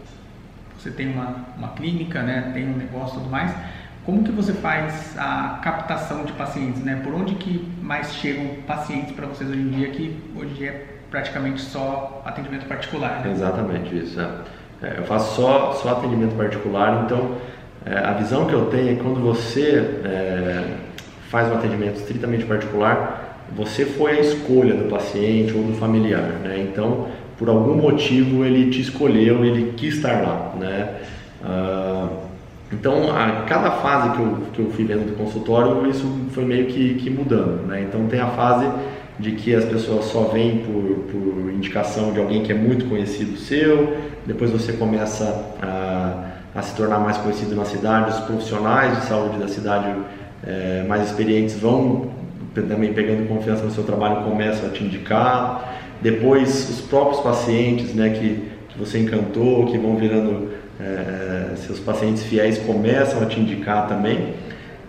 você 0.82 0.90
tem 0.90 1.12
uma, 1.12 1.36
uma 1.56 1.68
clínica, 1.68 2.22
né, 2.22 2.50
tem 2.52 2.68
um 2.68 2.76
negócio 2.76 3.16
e 3.16 3.18
tudo 3.20 3.30
mais, 3.30 3.54
como 4.04 4.24
que 4.24 4.32
você 4.32 4.52
faz 4.52 5.16
a 5.16 5.60
captação 5.62 6.24
de 6.24 6.32
pacientes, 6.32 6.82
né? 6.82 7.00
Por 7.04 7.14
onde 7.14 7.36
que 7.36 7.64
mais 7.80 8.12
chegam 8.14 8.46
pacientes 8.66 9.12
para 9.12 9.26
vocês 9.26 9.48
hoje 9.48 9.60
em 9.60 9.68
dia, 9.68 9.88
que 9.90 10.16
hoje 10.36 10.66
é 10.66 10.86
praticamente 11.08 11.60
só 11.60 12.20
atendimento 12.24 12.66
particular? 12.66 13.20
Né? 13.24 13.30
Exatamente 13.30 13.96
isso. 13.96 14.20
É. 14.20 14.28
É, 14.82 14.98
eu 14.98 15.04
faço 15.04 15.36
só, 15.36 15.72
só 15.74 15.90
atendimento 15.90 16.34
particular, 16.36 17.04
então 17.04 17.36
é, 17.86 17.96
a 17.96 18.12
visão 18.14 18.46
que 18.46 18.52
eu 18.52 18.66
tenho 18.66 18.90
é 18.90 18.94
que 18.96 19.00
quando 19.00 19.20
você 19.20 19.76
é, 20.04 20.76
faz 21.30 21.48
um 21.52 21.54
atendimento 21.54 21.98
estritamente 21.98 22.44
particular, 22.44 23.38
você 23.54 23.86
foi 23.86 24.18
a 24.18 24.20
escolha 24.20 24.74
do 24.74 24.88
paciente 24.88 25.54
ou 25.54 25.62
do 25.62 25.74
familiar, 25.74 26.22
né? 26.42 26.58
Então, 26.58 27.06
por 27.42 27.48
algum 27.48 27.74
motivo 27.74 28.44
ele 28.44 28.70
te 28.70 28.80
escolheu, 28.80 29.44
ele 29.44 29.72
quis 29.76 29.96
estar 29.96 30.22
lá, 30.22 30.54
né? 30.60 30.94
Ah, 31.44 32.08
então, 32.72 33.10
a 33.10 33.42
cada 33.48 33.72
fase 33.72 34.10
que 34.10 34.22
eu, 34.22 34.36
que 34.52 34.58
eu 34.60 34.70
fui 34.70 34.84
vendo 34.84 35.08
do 35.08 35.16
consultório, 35.16 35.90
isso 35.90 36.06
foi 36.30 36.44
meio 36.44 36.66
que, 36.66 36.94
que 36.94 37.10
mudando, 37.10 37.66
né? 37.66 37.82
Então, 37.82 38.06
tem 38.06 38.20
a 38.20 38.28
fase 38.28 38.70
de 39.18 39.32
que 39.32 39.52
as 39.56 39.64
pessoas 39.64 40.04
só 40.04 40.20
vêm 40.32 40.58
por, 40.58 40.82
por 41.10 41.52
indicação 41.52 42.12
de 42.12 42.20
alguém 42.20 42.44
que 42.44 42.52
é 42.52 42.54
muito 42.54 42.84
conhecido 42.84 43.36
seu, 43.36 43.96
depois 44.24 44.52
você 44.52 44.74
começa 44.74 45.44
a, 45.60 46.26
a 46.54 46.62
se 46.62 46.76
tornar 46.76 47.00
mais 47.00 47.16
conhecido 47.16 47.56
na 47.56 47.64
cidade, 47.64 48.10
os 48.10 48.20
profissionais 48.20 49.00
de 49.00 49.06
saúde 49.06 49.40
da 49.40 49.48
cidade 49.48 49.92
é, 50.46 50.84
mais 50.88 51.08
experientes 51.08 51.58
vão 51.58 52.08
também 52.54 52.92
pegando 52.92 53.26
confiança 53.26 53.64
no 53.64 53.70
seu 53.72 53.82
trabalho 53.82 54.22
começam 54.22 54.68
a 54.68 54.72
te 54.72 54.84
indicar, 54.84 55.81
depois 56.02 56.68
os 56.68 56.80
próprios 56.80 57.20
pacientes 57.20 57.94
né, 57.94 58.10
que, 58.10 58.42
que 58.68 58.78
você 58.78 58.98
encantou, 58.98 59.66
que 59.66 59.78
vão 59.78 59.96
virando 59.96 60.50
é, 60.80 61.54
seus 61.56 61.78
pacientes 61.78 62.24
fiéis 62.24 62.58
começam 62.58 63.22
a 63.22 63.26
te 63.26 63.38
indicar 63.38 63.86
também. 63.86 64.34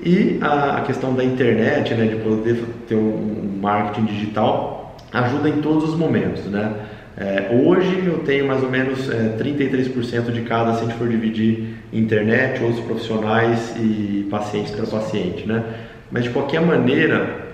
E 0.03 0.39
a, 0.41 0.77
a 0.77 0.81
questão 0.81 1.13
da 1.13 1.23
internet, 1.23 1.93
né, 1.93 2.07
de 2.07 2.15
poder 2.15 2.61
ter 2.87 2.95
um, 2.95 2.99
um 2.99 3.59
marketing 3.61 4.05
digital, 4.05 4.97
ajuda 5.11 5.47
em 5.47 5.61
todos 5.61 5.89
os 5.89 5.95
momentos. 5.95 6.45
Né? 6.45 6.73
É, 7.15 7.49
hoje 7.63 8.03
eu 8.05 8.19
tenho 8.19 8.47
mais 8.47 8.63
ou 8.63 8.69
menos 8.69 9.09
é, 9.09 9.37
33% 9.37 10.31
de 10.31 10.41
cada, 10.41 10.73
se 10.73 10.83
a 10.83 10.85
gente 10.87 10.97
for 10.97 11.07
dividir 11.07 11.75
internet, 11.93 12.61
outros 12.63 12.83
profissionais 12.83 13.75
e 13.77 14.27
pacientes 14.31 14.71
para 14.71 14.87
paciente. 14.87 15.47
Né? 15.47 15.63
Mas 16.11 16.23
de 16.23 16.31
qualquer 16.31 16.61
maneira, 16.61 17.52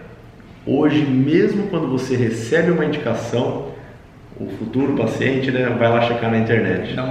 hoje, 0.77 1.05
mesmo 1.05 1.67
quando 1.67 1.87
você 1.87 2.15
recebe 2.15 2.71
uma 2.71 2.85
indicação, 2.85 3.69
o 4.39 4.47
futuro 4.57 4.93
paciente 4.93 5.51
né, 5.51 5.75
vai 5.77 5.89
lá 5.89 6.01
checar 6.01 6.31
na 6.31 6.37
internet. 6.37 6.93
Dá 6.95 7.03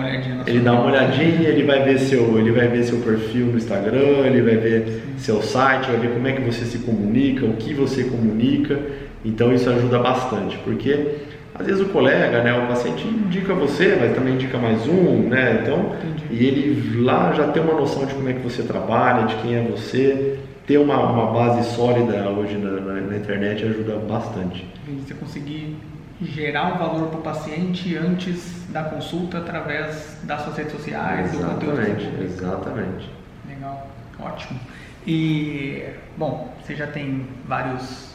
ele 0.46 0.60
dá 0.60 0.72
uma 0.72 0.86
olhadinha, 0.86 1.48
ele 1.48 1.62
vai 1.62 1.82
ver 1.82 1.98
seu, 1.98 2.38
ele 2.38 2.52
vai 2.52 2.68
ver 2.68 2.84
seu 2.84 2.98
perfil 2.98 3.46
no 3.46 3.58
Instagram, 3.58 4.24
ele 4.24 4.40
vai 4.40 4.56
ver 4.56 5.02
seu 5.18 5.42
site, 5.42 5.90
vai 5.90 5.98
ver 5.98 6.10
como 6.10 6.26
é 6.26 6.32
que 6.32 6.40
você 6.40 6.64
se 6.64 6.78
comunica, 6.78 7.44
o 7.44 7.54
que 7.54 7.74
você 7.74 8.04
comunica. 8.04 8.78
Então 9.24 9.52
isso 9.52 9.68
ajuda 9.68 9.98
bastante, 9.98 10.56
porque 10.64 11.16
às 11.54 11.66
vezes 11.66 11.82
o 11.82 11.86
colega, 11.86 12.42
né, 12.42 12.54
o 12.56 12.66
paciente 12.66 13.06
indica 13.06 13.52
você, 13.52 13.98
mas 14.00 14.14
também 14.14 14.34
indica 14.34 14.56
mais 14.56 14.86
um, 14.86 15.28
né? 15.28 15.60
Então, 15.60 15.92
Entendi. 16.04 16.42
e 16.42 16.46
ele 16.46 17.02
lá 17.02 17.32
já 17.32 17.48
tem 17.48 17.62
uma 17.62 17.74
noção 17.74 18.06
de 18.06 18.14
como 18.14 18.28
é 18.28 18.32
que 18.32 18.40
você 18.40 18.62
trabalha, 18.62 19.26
de 19.26 19.34
quem 19.36 19.56
é 19.56 19.60
você, 19.60 20.38
ter 20.68 20.78
uma, 20.78 21.00
uma 21.00 21.32
base 21.32 21.74
sólida 21.74 22.28
hoje 22.28 22.58
na, 22.58 22.72
na, 22.72 23.00
na 23.00 23.16
internet 23.16 23.64
ajuda 23.64 23.96
bastante. 23.96 24.68
Você 25.02 25.14
conseguir 25.14 25.74
gerar 26.20 26.74
um 26.74 26.78
valor 26.78 27.08
para 27.08 27.18
o 27.18 27.22
paciente 27.22 27.96
antes 27.96 28.66
da 28.68 28.82
consulta 28.82 29.38
através 29.38 30.20
das 30.24 30.42
suas 30.42 30.58
redes 30.58 30.72
sociais, 30.72 31.32
exatamente, 31.32 32.04
do 32.04 32.10
conteúdo. 32.10 32.22
Exatamente. 32.22 33.10
Legal, 33.48 33.88
ótimo. 34.20 34.60
E, 35.06 35.84
bom, 36.18 36.54
você 36.62 36.74
já 36.74 36.86
tem 36.86 37.26
vários 37.46 38.14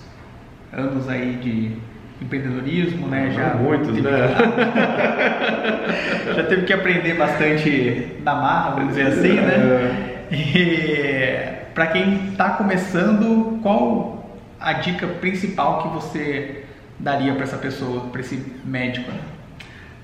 anos 0.72 1.10
aí 1.10 1.38
de 1.38 1.76
empreendedorismo, 2.24 3.08
né? 3.08 3.32
Já 3.32 3.56
muitos, 3.56 3.98
né? 3.98 4.12
já 6.36 6.44
teve 6.44 6.66
que 6.66 6.74
aprender 6.74 7.16
bastante 7.16 8.16
na 8.22 8.36
marra, 8.36 8.76
vamos 8.76 8.90
dizer 8.90 9.08
assim, 9.08 9.34
né? 9.34 10.28
É. 10.32 10.36
E 10.36 11.63
para 11.74 11.88
quem 11.88 12.30
está 12.30 12.52
começando, 12.52 13.60
qual 13.62 14.26
a 14.60 14.74
dica 14.74 15.08
principal 15.08 15.84
que 15.84 15.88
você 15.90 16.64
daria 17.00 17.34
para 17.34 17.44
essa 17.44 17.58
pessoa, 17.58 18.02
para 18.12 18.22
esse 18.22 18.42
médico? 18.64 19.12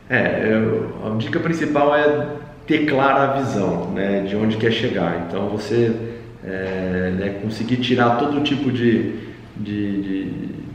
É, 0.09 0.49
eu, 0.51 0.95
a 1.05 1.17
dica 1.17 1.39
principal 1.39 1.95
é 1.95 2.27
ter 2.65 2.85
clara 2.85 3.23
a 3.23 3.41
visão 3.41 3.91
né, 3.91 4.21
de 4.27 4.35
onde 4.35 4.57
quer 4.57 4.71
chegar. 4.71 5.25
Então 5.27 5.49
você 5.49 5.95
é, 6.43 7.13
né, 7.17 7.39
conseguir 7.41 7.77
tirar 7.77 8.17
todo 8.17 8.41
tipo 8.41 8.71
de, 8.71 9.15
de, 9.55 10.01
de, 10.01 10.23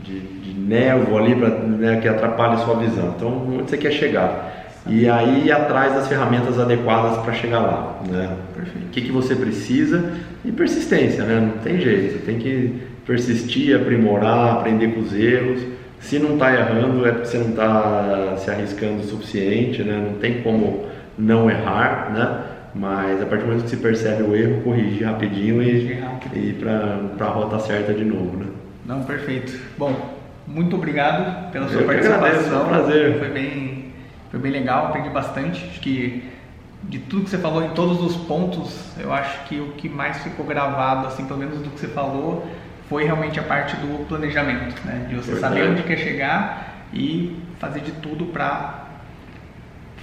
de, 0.03 0.19
de 0.19 0.59
névoa 0.59 1.21
ali 1.21 1.35
pra, 1.35 1.49
né, 1.49 1.99
que 2.01 2.07
atrapalha 2.07 2.53
a 2.53 2.57
sua 2.59 2.75
visão. 2.75 3.13
Então 3.15 3.47
onde 3.47 3.69
você 3.69 3.77
quer 3.77 3.91
chegar? 3.91 4.64
E 4.87 5.09
aí 5.09 5.47
ir 5.47 5.51
atrás 5.51 5.93
das 5.93 6.07
ferramentas 6.07 6.59
adequadas 6.59 7.17
para 7.23 7.33
chegar 7.33 7.59
lá. 7.59 8.01
Né? 8.07 8.29
O 8.57 8.89
que, 8.89 9.01
que 9.01 9.11
você 9.11 9.35
precisa 9.35 10.11
e 10.43 10.51
persistência, 10.51 11.23
né? 11.23 11.39
não 11.39 11.61
tem 11.61 11.79
jeito. 11.79 12.13
Você 12.13 12.19
tem 12.19 12.37
que 12.37 12.81
persistir, 13.05 13.75
aprimorar, 13.75 14.53
aprender 14.53 14.89
com 14.89 15.01
os 15.01 15.13
erros 15.13 15.75
se 16.05 16.19
não 16.19 16.33
está 16.33 16.53
errando, 16.53 17.05
é 17.05 17.11
porque 17.11 17.27
você 17.27 17.37
não 17.39 17.49
está 17.49 18.35
se 18.37 18.51
arriscando 18.51 19.01
o 19.01 19.03
suficiente, 19.03 19.83
né? 19.83 20.07
Não 20.11 20.19
tem 20.19 20.43
como 20.43 20.85
não 21.17 21.49
errar, 21.49 22.11
né? 22.13 22.43
Mas 22.75 23.21
a 23.23 23.25
partir 23.25 23.43
do 23.43 23.47
momento 23.47 23.63
que 23.63 23.69
se 23.71 23.77
percebe 23.77 24.21
o 24.21 24.35
erro, 24.35 24.61
corrige 24.61 25.03
rapidinho 25.03 25.63
e, 25.63 25.99
e 26.33 26.37
ir 26.37 26.53
para 26.59 27.25
a 27.25 27.29
rota 27.29 27.57
certa 27.59 27.91
de 27.91 28.05
novo, 28.05 28.37
né? 28.37 28.45
Não, 28.85 29.03
perfeito. 29.03 29.57
Bom, 29.77 29.95
muito 30.45 30.75
obrigado 30.75 31.51
pela 31.51 31.67
sua 31.69 31.81
Eu 31.81 31.87
participação. 31.87 32.25
Agradeço, 32.25 32.49
foi 32.49 32.59
um 32.59 32.67
prazer. 32.67 33.17
Foi 33.17 33.29
bem, 33.29 33.84
foi 34.35 34.41
bem 34.41 34.51
legal, 34.51 34.87
aprendi 34.87 35.09
bastante. 35.09 35.65
Acho 35.69 35.79
que 35.79 36.21
de 36.83 36.99
tudo 36.99 37.23
que 37.23 37.29
você 37.29 37.37
falou 37.37 37.63
em 37.63 37.69
todos 37.69 38.01
os 38.01 38.17
pontos, 38.17 38.91
eu 38.99 39.13
acho 39.13 39.45
que 39.45 39.61
o 39.61 39.67
que 39.77 39.87
mais 39.87 40.17
ficou 40.17 40.45
gravado, 40.45 41.07
assim, 41.07 41.25
pelo 41.25 41.39
menos 41.39 41.59
do 41.59 41.69
que 41.69 41.79
você 41.79 41.87
falou, 41.87 42.45
foi 42.89 43.05
realmente 43.05 43.39
a 43.39 43.43
parte 43.43 43.77
do 43.77 44.05
planejamento, 44.07 44.75
né? 44.83 45.05
De 45.07 45.15
você 45.15 45.31
Verdade. 45.31 45.55
saber 45.55 45.69
onde 45.69 45.83
quer 45.83 45.97
chegar 45.97 46.85
e 46.93 47.39
fazer 47.59 47.79
de 47.79 47.93
tudo 47.93 48.25
para 48.25 48.87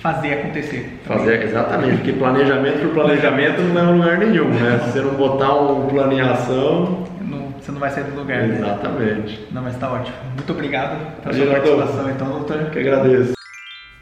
fazer 0.01 0.33
acontecer. 0.33 1.01
Fazer, 1.05 1.43
exatamente, 1.43 1.97
porque 1.97 2.13
planejamento 2.15 2.81
por 2.81 2.95
planejamento 2.95 3.61
não 3.61 3.81
é 3.81 3.85
um 3.85 3.99
lugar 3.99 4.17
nenhum, 4.17 4.49
né? 4.49 4.81
Se 4.83 4.93
você 4.93 5.03
não 5.03 5.15
botar 5.15 5.55
um 5.55 5.89
plano 5.89 6.13
em 6.15 6.23
ação... 6.23 7.05
Não, 7.21 7.53
você 7.61 7.71
não 7.71 7.79
vai 7.79 7.91
sair 7.91 8.05
do 8.05 8.17
lugar? 8.17 8.49
Exatamente. 8.49 9.41
Né? 9.41 9.47
Não, 9.53 9.63
mas 9.63 9.75
está 9.75 9.93
ótimo. 9.93 10.17
Muito 10.35 10.51
obrigado 10.51 11.21
pela 11.21 11.35
sua 11.35 11.47
participação, 11.47 12.11
então, 12.11 12.29
doutor. 12.31 12.71
Que 12.71 12.79
agradeço. 12.79 13.42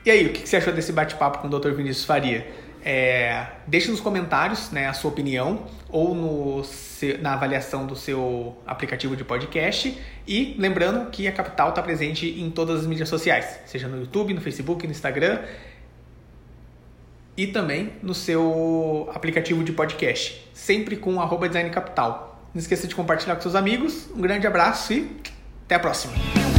E 0.04 0.10
aí, 0.10 0.26
o 0.26 0.32
que 0.32 0.48
você 0.48 0.56
achou 0.56 0.72
desse 0.72 0.92
bate-papo 0.92 1.38
com 1.38 1.48
o 1.48 1.58
Dr. 1.58 1.72
Vinícius 1.72 2.04
Faria? 2.04 2.46
É, 2.82 3.46
deixe 3.66 3.90
nos 3.90 4.00
comentários 4.00 4.70
né, 4.70 4.88
a 4.88 4.94
sua 4.94 5.10
opinião 5.10 5.66
ou 5.90 6.14
no, 6.14 6.62
na 7.20 7.34
avaliação 7.34 7.86
do 7.86 7.94
seu 7.94 8.56
aplicativo 8.66 9.14
de 9.14 9.24
podcast. 9.24 9.98
E 10.26 10.54
lembrando 10.58 11.10
que 11.10 11.28
a 11.28 11.32
Capital 11.32 11.70
está 11.70 11.82
presente 11.82 12.40
em 12.40 12.50
todas 12.50 12.80
as 12.80 12.86
mídias 12.86 13.08
sociais, 13.08 13.60
seja 13.66 13.88
no 13.88 13.98
YouTube, 13.98 14.32
no 14.32 14.40
Facebook, 14.40 14.86
no 14.86 14.92
Instagram 14.92 15.40
e 17.36 17.46
também 17.46 17.92
no 18.02 18.14
seu 18.14 19.10
aplicativo 19.14 19.62
de 19.62 19.72
podcast, 19.72 20.48
sempre 20.52 20.96
com 20.96 21.20
arroba 21.20 21.48
Design 21.48 21.70
Capital. 21.70 22.48
Não 22.54 22.60
esqueça 22.60 22.86
de 22.86 22.94
compartilhar 22.94 23.36
com 23.36 23.42
seus 23.42 23.54
amigos. 23.54 24.10
Um 24.14 24.20
grande 24.20 24.46
abraço 24.46 24.92
e 24.92 25.16
até 25.64 25.74
a 25.76 25.78
próxima! 25.78 26.49